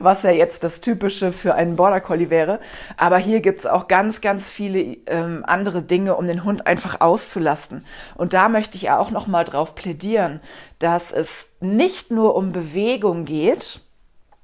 was 0.00 0.22
ja 0.22 0.30
jetzt 0.30 0.64
das 0.64 0.80
Typische 0.80 1.30
für 1.30 1.54
einen 1.54 1.76
Border 1.76 2.00
Collie 2.00 2.30
wäre. 2.30 2.58
Aber 2.96 3.18
hier 3.18 3.40
gibt's 3.40 3.66
auch 3.66 3.86
ganz, 3.86 4.20
ganz 4.20 4.48
viele 4.48 4.96
ähm, 5.06 5.44
andere 5.46 5.82
Dinge, 5.82 6.16
um 6.16 6.26
den 6.26 6.44
Hund 6.44 6.66
einfach 6.66 7.00
auszulasten. 7.00 7.84
Und 8.16 8.32
da 8.32 8.48
möchte 8.48 8.76
ich 8.76 8.90
auch 8.90 9.10
noch 9.10 9.26
mal 9.26 9.44
drauf 9.44 9.74
plädieren, 9.74 10.40
dass 10.78 11.12
es 11.12 11.49
nicht 11.60 12.10
nur 12.10 12.34
um 12.34 12.52
Bewegung 12.52 13.24
geht. 13.24 13.80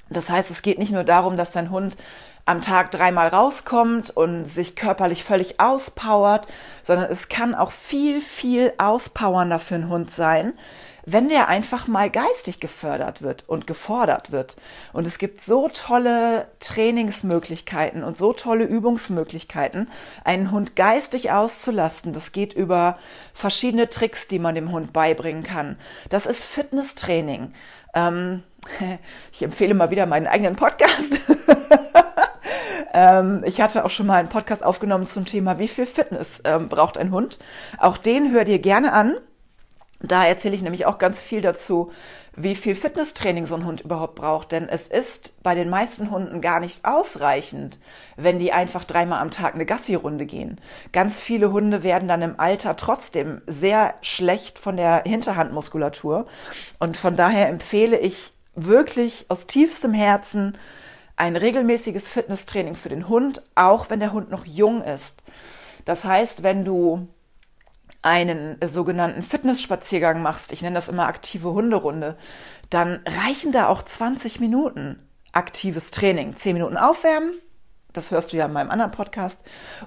Das 0.08 0.30
heißt, 0.30 0.50
es 0.50 0.62
geht 0.62 0.78
nicht 0.78 0.92
nur 0.92 1.04
darum, 1.04 1.36
dass 1.36 1.50
dein 1.50 1.70
Hund 1.70 1.96
am 2.44 2.62
Tag 2.62 2.92
dreimal 2.92 3.28
rauskommt 3.28 4.10
und 4.10 4.44
sich 4.44 4.76
körperlich 4.76 5.24
völlig 5.24 5.58
auspowert, 5.58 6.46
sondern 6.84 7.10
es 7.10 7.28
kann 7.28 7.56
auch 7.56 7.72
viel, 7.72 8.20
viel 8.20 8.72
auspowernder 8.78 9.58
für 9.58 9.74
einen 9.74 9.88
Hund 9.88 10.12
sein, 10.12 10.52
wenn 11.06 11.28
der 11.28 11.46
einfach 11.46 11.86
mal 11.86 12.10
geistig 12.10 12.58
gefördert 12.58 13.22
wird 13.22 13.44
und 13.46 13.68
gefordert 13.68 14.32
wird. 14.32 14.56
Und 14.92 15.06
es 15.06 15.18
gibt 15.18 15.40
so 15.40 15.68
tolle 15.68 16.48
Trainingsmöglichkeiten 16.58 18.02
und 18.02 18.18
so 18.18 18.32
tolle 18.32 18.64
Übungsmöglichkeiten, 18.64 19.88
einen 20.24 20.50
Hund 20.50 20.74
geistig 20.74 21.30
auszulasten. 21.30 22.12
Das 22.12 22.32
geht 22.32 22.52
über 22.52 22.98
verschiedene 23.32 23.88
Tricks, 23.88 24.26
die 24.26 24.40
man 24.40 24.56
dem 24.56 24.72
Hund 24.72 24.92
beibringen 24.92 25.44
kann. 25.44 25.78
Das 26.10 26.26
ist 26.26 26.44
Fitnesstraining. 26.44 27.54
Ähm, 27.94 28.42
ich 29.32 29.42
empfehle 29.42 29.74
mal 29.74 29.90
wieder 29.90 30.06
meinen 30.06 30.26
eigenen 30.26 30.56
Podcast. 30.56 31.20
ähm, 32.92 33.44
ich 33.46 33.60
hatte 33.60 33.84
auch 33.84 33.90
schon 33.90 34.06
mal 34.06 34.18
einen 34.18 34.28
Podcast 34.28 34.64
aufgenommen 34.64 35.06
zum 35.06 35.24
Thema, 35.24 35.60
wie 35.60 35.68
viel 35.68 35.86
Fitness 35.86 36.40
ähm, 36.44 36.68
braucht 36.68 36.98
ein 36.98 37.12
Hund. 37.12 37.38
Auch 37.78 37.96
den 37.96 38.32
hör 38.32 38.44
dir 38.44 38.58
gerne 38.58 38.92
an. 38.92 39.14
Da 40.00 40.26
erzähle 40.26 40.54
ich 40.54 40.62
nämlich 40.62 40.84
auch 40.86 40.98
ganz 40.98 41.20
viel 41.20 41.40
dazu, 41.40 41.90
wie 42.34 42.54
viel 42.54 42.74
Fitnesstraining 42.74 43.46
so 43.46 43.54
ein 43.54 43.64
Hund 43.64 43.80
überhaupt 43.80 44.14
braucht. 44.14 44.52
Denn 44.52 44.68
es 44.68 44.88
ist 44.88 45.42
bei 45.42 45.54
den 45.54 45.70
meisten 45.70 46.10
Hunden 46.10 46.40
gar 46.42 46.60
nicht 46.60 46.84
ausreichend, 46.84 47.78
wenn 48.16 48.38
die 48.38 48.52
einfach 48.52 48.84
dreimal 48.84 49.20
am 49.20 49.30
Tag 49.30 49.54
eine 49.54 49.64
Gassi-Runde 49.64 50.26
gehen. 50.26 50.60
Ganz 50.92 51.18
viele 51.18 51.50
Hunde 51.50 51.82
werden 51.82 52.08
dann 52.08 52.20
im 52.22 52.38
Alter 52.38 52.76
trotzdem 52.76 53.40
sehr 53.46 53.94
schlecht 54.02 54.58
von 54.58 54.76
der 54.76 55.02
Hinterhandmuskulatur. 55.06 56.26
Und 56.78 56.98
von 56.98 57.16
daher 57.16 57.48
empfehle 57.48 57.98
ich 57.98 58.34
wirklich 58.54 59.26
aus 59.28 59.46
tiefstem 59.46 59.94
Herzen 59.94 60.58
ein 61.16 61.36
regelmäßiges 61.36 62.08
Fitnesstraining 62.08 62.76
für 62.76 62.90
den 62.90 63.08
Hund, 63.08 63.42
auch 63.54 63.88
wenn 63.88 64.00
der 64.00 64.12
Hund 64.12 64.30
noch 64.30 64.44
jung 64.44 64.82
ist. 64.82 65.22
Das 65.86 66.04
heißt, 66.04 66.42
wenn 66.42 66.64
du 66.66 67.08
einen 68.06 68.56
sogenannten 68.64 69.24
Fitnessspaziergang 69.24 70.22
machst, 70.22 70.52
ich 70.52 70.62
nenne 70.62 70.76
das 70.76 70.88
immer 70.88 71.08
aktive 71.08 71.52
Hunderunde, 71.52 72.16
dann 72.70 73.00
reichen 73.04 73.50
da 73.50 73.66
auch 73.66 73.82
20 73.82 74.38
Minuten 74.38 75.02
aktives 75.32 75.90
Training. 75.90 76.36
10 76.36 76.54
Minuten 76.54 76.76
aufwärmen, 76.76 77.34
das 77.92 78.12
hörst 78.12 78.32
du 78.32 78.36
ja 78.36 78.46
in 78.46 78.52
meinem 78.52 78.70
anderen 78.70 78.92
Podcast, 78.92 79.40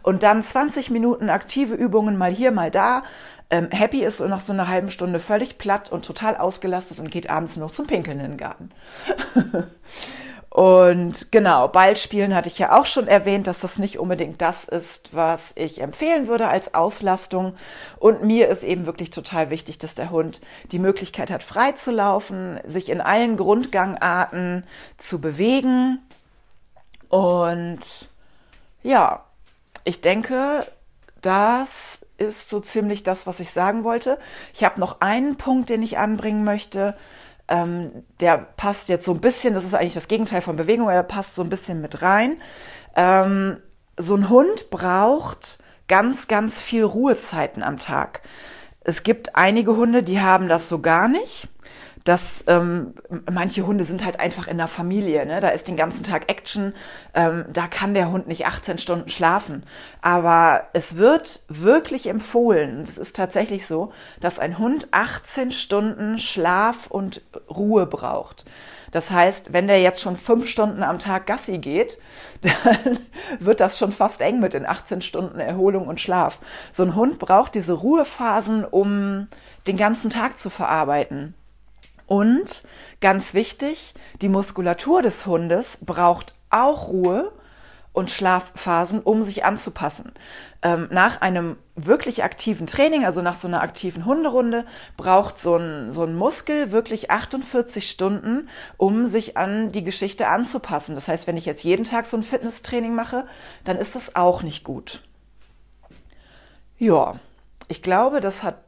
und 0.04 0.22
dann 0.22 0.44
20 0.44 0.90
Minuten 0.90 1.30
aktive 1.30 1.76
Übungen 1.76 2.18
mal 2.18 2.32
hier, 2.32 2.52
mal 2.52 2.72
da. 2.72 3.04
Ähm, 3.50 3.70
happy 3.72 4.04
ist 4.04 4.20
nach 4.20 4.42
so 4.42 4.52
einer 4.52 4.68
halben 4.68 4.90
Stunde 4.90 5.22
völlig 5.22 5.58
platt 5.58 5.90
und 5.90 6.04
total 6.04 6.36
ausgelastet 6.36 7.00
und 7.00 7.10
geht 7.10 7.30
abends 7.30 7.56
noch 7.56 7.72
zum 7.72 7.88
Pinkeln 7.88 8.20
in 8.20 8.32
den 8.32 8.38
Garten. 8.38 8.72
Und 10.50 11.32
genau, 11.32 11.68
Ballspielen 11.68 12.34
hatte 12.34 12.50
ich 12.50 12.58
ja 12.58 12.78
auch 12.78 12.88
schon 12.88 13.08
erwähnt, 13.08 13.46
dass 13.46 13.60
das 13.60 13.78
nicht 13.78 14.00
unbedingt 14.00 14.42
das 14.42 14.64
ist, 14.64 15.16
was 15.16 15.52
ich 15.56 15.80
empfehlen 15.80 16.28
würde 16.28 16.48
als 16.48 16.74
Auslastung. 16.74 17.56
Und 18.00 18.24
mir 18.24 18.48
ist 18.48 18.64
eben 18.64 18.88
wirklich 18.88 19.12
total 19.12 19.52
wichtig, 19.52 19.78
dass 19.78 19.94
der 19.94 20.10
Hund 20.10 20.42
die 20.72 20.80
Möglichkeit 20.80 21.30
hat, 21.30 21.44
frei 21.44 21.74
zu 21.74 21.92
laufen, 21.92 22.60
sich 22.66 22.90
in 22.90 23.00
allen 23.00 23.38
Grundgangarten 23.38 24.64
zu 24.98 25.22
bewegen. 25.22 26.00
Und 27.10 28.10
ja, 28.82 29.24
ich 29.84 30.02
denke, 30.02 30.66
das 31.22 32.00
ist 32.18 32.50
so 32.50 32.60
ziemlich 32.60 33.04
das, 33.04 33.28
was 33.28 33.40
ich 33.40 33.52
sagen 33.52 33.84
wollte. 33.84 34.18
Ich 34.54 34.64
habe 34.64 34.80
noch 34.80 35.00
einen 35.02 35.38
Punkt, 35.38 35.70
den 35.70 35.84
ich 35.84 36.00
anbringen 36.00 36.44
möchte 36.44 36.96
ähm, 37.50 38.04
der 38.20 38.38
passt 38.38 38.90
jetzt 38.90 39.06
so 39.06 39.14
ein 39.14 39.22
bisschen, 39.22 39.54
das 39.54 39.66
ist 39.66 39.74
eigentlich 39.74 39.94
das 39.96 40.08
Gegenteil 40.08 40.42
von 40.42 40.56
Bewegung, 40.56 40.88
er 40.88 41.04
passt 41.04 41.36
so 41.36 41.42
ein 41.44 41.50
bisschen 41.50 41.82
mit 41.82 42.02
rein. 42.02 42.42
Ähm, 42.96 43.58
so 43.98 44.16
ein 44.16 44.30
Hund 44.30 44.70
braucht 44.70 45.60
ganz, 45.88 46.28
ganz 46.28 46.62
viel 46.62 46.84
Ruhezeiten 46.84 47.64
am 47.64 47.78
Tag. 47.78 48.22
Es 48.82 49.04
gibt 49.04 49.36
einige 49.36 49.76
Hunde, 49.76 50.04
die 50.04 50.22
haben 50.22 50.48
das 50.48 50.70
so 50.70 50.80
gar 50.80 51.08
nicht 51.08 51.50
dass 52.10 52.44
ähm, 52.48 52.96
manche 53.32 53.68
Hunde 53.68 53.84
sind 53.84 54.04
halt 54.04 54.20
einfach 54.20 54.48
in 54.48 54.58
der 54.58 54.66
Familie. 54.66 55.28
Ne? 55.28 55.42
Da 55.42 55.50
ist 55.50 55.68
den 55.68 55.78
ganzen 55.78 56.04
Tag 56.04 56.28
Action. 56.28 56.74
Ähm, 57.14 57.46
da 57.54 57.68
kann 57.68 57.94
der 57.94 58.10
Hund 58.10 58.28
nicht 58.28 58.48
18 58.48 58.80
Stunden 58.80 59.10
schlafen. 59.10 59.62
Aber 60.02 60.70
es 60.74 60.98
wird 60.98 61.44
wirklich 61.50 62.08
empfohlen, 62.08 62.82
es 62.82 62.98
ist 62.98 63.16
tatsächlich 63.16 63.68
so, 63.68 63.94
dass 64.20 64.40
ein 64.40 64.58
Hund 64.58 64.88
18 64.90 65.52
Stunden 65.52 66.18
Schlaf 66.18 66.88
und 66.88 67.22
Ruhe 67.48 67.86
braucht. 67.86 68.46
Das 68.90 69.12
heißt, 69.12 69.54
wenn 69.54 69.68
der 69.68 69.80
jetzt 69.80 70.02
schon 70.02 70.18
fünf 70.18 70.48
Stunden 70.48 70.82
am 70.82 70.98
Tag 70.98 71.28
Gassi 71.28 71.60
geht, 71.60 72.00
dann 72.42 72.98
wird 73.40 73.60
das 73.60 73.78
schon 73.78 73.92
fast 73.92 74.22
eng 74.22 74.40
mit 74.40 74.56
den 74.56 74.66
18 74.66 75.04
Stunden 75.04 75.40
Erholung 75.40 75.86
und 75.88 76.02
Schlaf. 76.02 76.40
So 76.72 76.82
ein 76.82 76.96
Hund 76.96 77.20
braucht 77.20 77.54
diese 77.54 77.74
Ruhephasen, 77.74 78.66
um 78.66 79.28
den 79.68 79.78
ganzen 79.78 80.10
Tag 80.10 80.40
zu 80.40 80.50
verarbeiten. 80.50 81.36
Und 82.10 82.64
ganz 83.02 83.36
wichtig, 83.36 83.94
die 84.20 84.30
Muskulatur 84.30 85.04
des 85.04 85.28
Hundes 85.28 85.78
braucht 85.86 86.34
auch 86.50 86.88
Ruhe 86.88 87.32
und 87.94 88.10
Schlafphasen, 88.10 89.00
um 89.02 89.22
sich 89.22 89.46
anzupassen. 89.46 90.12
Ähm, 90.64 90.88
nach 90.90 91.22
einem 91.22 91.58
wirklich 91.76 92.24
aktiven 92.24 92.66
Training, 92.66 93.06
also 93.06 93.22
nach 93.22 93.36
so 93.36 93.48
einer 93.48 93.62
aktiven 93.62 94.06
Hunderunde, 94.06 94.66
braucht 94.98 95.38
so 95.38 95.58
ein, 95.58 95.92
so 95.92 96.04
ein 96.04 96.16
Muskel 96.16 96.72
wirklich 96.72 97.12
48 97.12 97.88
Stunden, 97.88 98.50
um 98.78 99.06
sich 99.06 99.38
an 99.38 99.72
die 99.72 99.84
Geschichte 99.84 100.30
anzupassen. 100.30 100.96
Das 100.96 101.08
heißt, 101.08 101.28
wenn 101.28 101.38
ich 101.38 101.46
jetzt 101.46 101.64
jeden 101.64 101.84
Tag 101.84 102.08
so 102.08 102.18
ein 102.18 102.24
Fitnesstraining 102.24 102.96
mache, 102.96 103.28
dann 103.66 103.78
ist 103.78 103.94
das 103.94 104.16
auch 104.16 104.42
nicht 104.42 104.64
gut. 104.64 105.04
Ja, 106.80 107.20
ich 107.68 107.84
glaube, 107.84 108.20
das 108.20 108.42
hat 108.42 108.64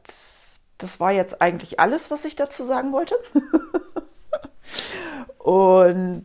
das 0.82 1.00
war 1.00 1.12
jetzt 1.12 1.40
eigentlich 1.40 1.80
alles, 1.80 2.10
was 2.10 2.24
ich 2.24 2.36
dazu 2.36 2.64
sagen 2.64 2.92
wollte. 2.92 3.16
Und 5.38 6.24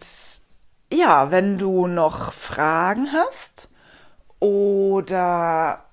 ja, 0.92 1.32
wenn 1.32 1.58
du 1.58 1.88
noch 1.88 2.34
Fragen 2.34 3.12
hast 3.12 3.70
oder 4.40 5.84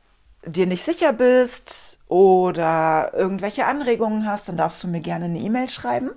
dir 0.44 0.66
nicht 0.66 0.84
sicher 0.84 1.12
bist 1.12 1.98
oder 2.08 3.12
irgendwelche 3.14 3.66
Anregungen 3.66 4.26
hast, 4.26 4.48
dann 4.48 4.56
darfst 4.56 4.82
du 4.84 4.88
mir 4.88 5.00
gerne 5.00 5.26
eine 5.26 5.38
E-Mail 5.38 5.68
schreiben. 5.68 6.10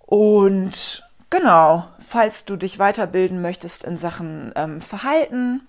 Und 0.00 1.08
genau, 1.30 1.88
falls 2.06 2.44
du 2.44 2.56
dich 2.56 2.78
weiterbilden 2.78 3.40
möchtest 3.40 3.84
in 3.84 3.96
Sachen 3.96 4.52
ähm, 4.56 4.82
Verhalten, 4.82 5.66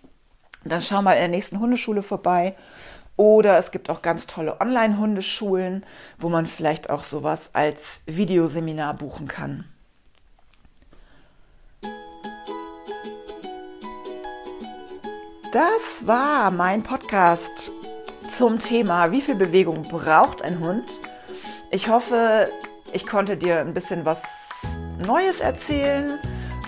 dann 0.63 0.81
schau 0.81 1.01
mal 1.01 1.13
in 1.13 1.19
der 1.19 1.27
nächsten 1.29 1.59
Hundeschule 1.59 2.01
vorbei. 2.01 2.55
Oder 3.17 3.57
es 3.57 3.71
gibt 3.71 3.89
auch 3.89 4.01
ganz 4.01 4.27
tolle 4.27 4.59
Online-Hundeschulen, 4.59 5.85
wo 6.17 6.29
man 6.29 6.45
vielleicht 6.45 6.89
auch 6.89 7.03
sowas 7.03 7.51
als 7.53 8.01
Videoseminar 8.05 8.93
buchen 8.93 9.27
kann. 9.27 9.65
Das 15.53 16.05
war 16.05 16.51
mein 16.51 16.83
Podcast 16.83 17.71
zum 18.29 18.59
Thema, 18.59 19.11
wie 19.11 19.21
viel 19.21 19.35
Bewegung 19.35 19.83
braucht 19.83 20.41
ein 20.41 20.59
Hund. 20.59 20.83
Ich 21.71 21.87
hoffe, 21.87 22.49
ich 22.91 23.07
konnte 23.07 23.37
dir 23.37 23.61
ein 23.61 23.73
bisschen 23.73 24.03
was 24.03 24.21
Neues 24.97 25.39
erzählen 25.39 26.19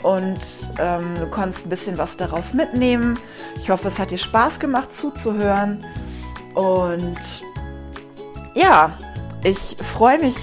und 0.04 0.40
ähm, 0.80 1.16
du 1.20 1.28
konntest 1.28 1.66
ein 1.66 1.70
bisschen 1.70 1.98
was 1.98 2.16
daraus 2.16 2.54
mitnehmen. 2.54 3.20
Ich 3.58 3.70
hoffe, 3.70 3.90
es 3.90 4.00
hat 4.00 4.12
dir 4.12 4.18
Spaß 4.18 4.62
gemacht 4.62 4.94
zuzuhören. 4.94 5.84
Und 6.58 7.20
ja, 8.56 8.98
ich 9.44 9.78
freue 9.80 10.18
mich 10.18 10.36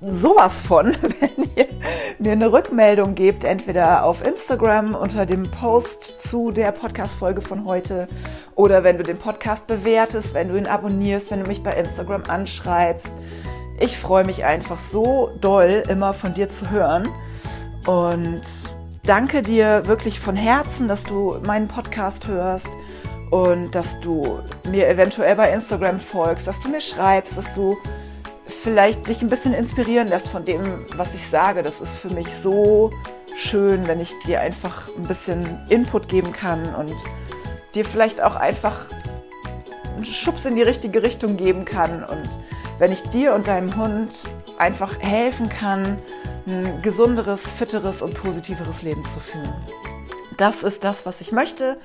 sowas 0.00 0.60
von, 0.60 0.96
wenn 1.20 1.50
ihr 1.56 1.66
mir 2.20 2.32
eine 2.32 2.52
Rückmeldung 2.52 3.16
gebt, 3.16 3.42
entweder 3.42 4.04
auf 4.04 4.24
Instagram 4.24 4.94
unter 4.94 5.26
dem 5.26 5.42
Post 5.42 6.22
zu 6.22 6.52
der 6.52 6.70
Podcast-Folge 6.70 7.40
von 7.40 7.64
heute 7.64 8.06
oder 8.54 8.84
wenn 8.84 8.96
du 8.96 9.02
den 9.02 9.18
Podcast 9.18 9.66
bewertest, 9.66 10.34
wenn 10.34 10.50
du 10.50 10.56
ihn 10.56 10.68
abonnierst, 10.68 11.32
wenn 11.32 11.42
du 11.42 11.48
mich 11.48 11.64
bei 11.64 11.72
Instagram 11.72 12.22
anschreibst. 12.28 13.12
Ich 13.80 13.98
freue 13.98 14.24
mich 14.24 14.44
einfach 14.44 14.78
so 14.78 15.32
doll, 15.40 15.82
immer 15.88 16.14
von 16.14 16.32
dir 16.32 16.48
zu 16.48 16.70
hören 16.70 17.08
und 17.86 18.42
danke 19.02 19.42
dir 19.42 19.82
wirklich 19.86 20.20
von 20.20 20.36
Herzen, 20.36 20.86
dass 20.86 21.02
du 21.02 21.38
meinen 21.44 21.66
Podcast 21.66 22.28
hörst 22.28 22.68
und 23.30 23.72
dass 23.72 24.00
du 24.00 24.40
mir 24.68 24.88
eventuell 24.88 25.36
bei 25.36 25.50
Instagram 25.50 26.00
folgst, 26.00 26.46
dass 26.46 26.60
du 26.60 26.68
mir 26.68 26.80
schreibst, 26.80 27.36
dass 27.36 27.52
du 27.54 27.76
vielleicht 28.46 29.06
dich 29.08 29.22
ein 29.22 29.28
bisschen 29.28 29.54
inspirieren 29.54 30.08
lässt 30.08 30.28
von 30.28 30.44
dem, 30.44 30.86
was 30.96 31.14
ich 31.14 31.26
sage. 31.26 31.62
Das 31.62 31.80
ist 31.80 31.96
für 31.96 32.10
mich 32.10 32.28
so 32.34 32.90
schön, 33.36 33.86
wenn 33.86 34.00
ich 34.00 34.12
dir 34.26 34.40
einfach 34.40 34.88
ein 34.96 35.06
bisschen 35.06 35.60
Input 35.68 36.08
geben 36.08 36.32
kann 36.32 36.74
und 36.74 36.94
dir 37.74 37.84
vielleicht 37.84 38.20
auch 38.20 38.36
einfach 38.36 38.86
einen 39.94 40.04
Schubs 40.04 40.44
in 40.46 40.56
die 40.56 40.62
richtige 40.62 41.02
Richtung 41.02 41.36
geben 41.36 41.64
kann 41.64 42.04
und 42.04 42.30
wenn 42.78 42.92
ich 42.92 43.02
dir 43.04 43.34
und 43.34 43.48
deinem 43.48 43.74
Hund 43.76 44.10
einfach 44.58 44.98
helfen 45.00 45.48
kann, 45.48 45.98
ein 46.46 46.80
gesunderes, 46.82 47.48
fitteres 47.48 48.02
und 48.02 48.14
positiveres 48.14 48.82
Leben 48.82 49.04
zu 49.04 49.18
führen. 49.18 49.54
Das 50.36 50.62
ist 50.62 50.84
das, 50.84 51.06
was 51.06 51.20
ich 51.20 51.32
möchte 51.32 51.78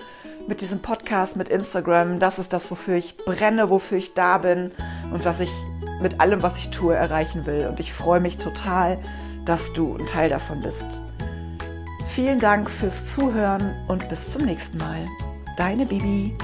mit 0.48 0.62
diesem 0.62 0.82
Podcast, 0.82 1.38
mit 1.38 1.50
Instagram. 1.50 2.20
Das 2.20 2.40
ist 2.40 2.52
das, 2.52 2.70
wofür 2.70 2.96
ich 2.96 3.16
brenne, 3.18 3.70
wofür 3.70 3.98
ich 3.98 4.14
da 4.14 4.38
bin 4.38 4.72
und 5.12 5.24
was 5.24 5.40
ich 5.40 5.50
mit 6.02 6.20
allem, 6.20 6.42
was 6.42 6.58
ich 6.58 6.70
tue, 6.72 6.96
erreichen 6.96 7.46
will. 7.46 7.68
Und 7.68 7.80
ich 7.80 7.94
freue 7.94 8.20
mich 8.20 8.38
total, 8.38 8.98
dass 9.46 9.72
du 9.74 9.96
ein 9.96 10.06
Teil 10.06 10.30
davon 10.30 10.62
bist. 10.62 10.86
Vielen 12.08 12.40
Dank 12.40 12.70
fürs 12.70 13.14
Zuhören 13.14 13.74
und 13.88 14.10
bis 14.10 14.32
zum 14.32 14.44
nächsten 14.44 14.78
Mal. 14.78 15.06
Deine 15.56 15.86
Bibi. 15.86 16.36